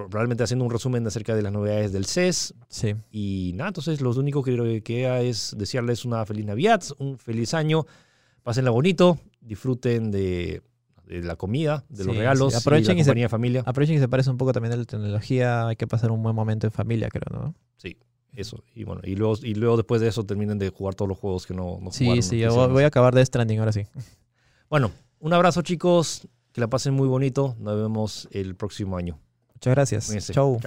[0.09, 2.53] probablemente haciendo un resumen acerca de las novedades del CES.
[2.69, 2.95] Sí.
[3.11, 7.85] Y nada, entonces lo único que queda es desearles una feliz Navidad, un feliz año.
[8.43, 10.61] Pásenla bonito, disfruten de,
[11.05, 12.59] de la comida, de los Sí, regalos, sí.
[12.59, 13.63] Aprovechen y la y se- familia.
[13.65, 15.67] Aprovechen que se parece un poco también a la tecnología.
[15.67, 17.55] Hay que pasar un buen momento en familia, creo, ¿no?
[17.75, 17.97] Sí,
[18.33, 18.63] eso.
[18.73, 21.45] Y bueno, y luego, y luego después de eso terminen de jugar todos los juegos
[21.45, 22.23] que no, no Sí, jugaron.
[22.23, 22.29] sí.
[22.31, 22.71] que Yo hicieron.
[22.73, 23.81] voy a acabar de Stranding ahora sí.
[24.69, 27.55] Bueno, un abrazo chicos, que la pasen muy bonito.
[27.59, 29.19] Nos vemos el próximo año.
[29.57, 30.27] Muchas gracias.
[30.31, 30.59] Chau.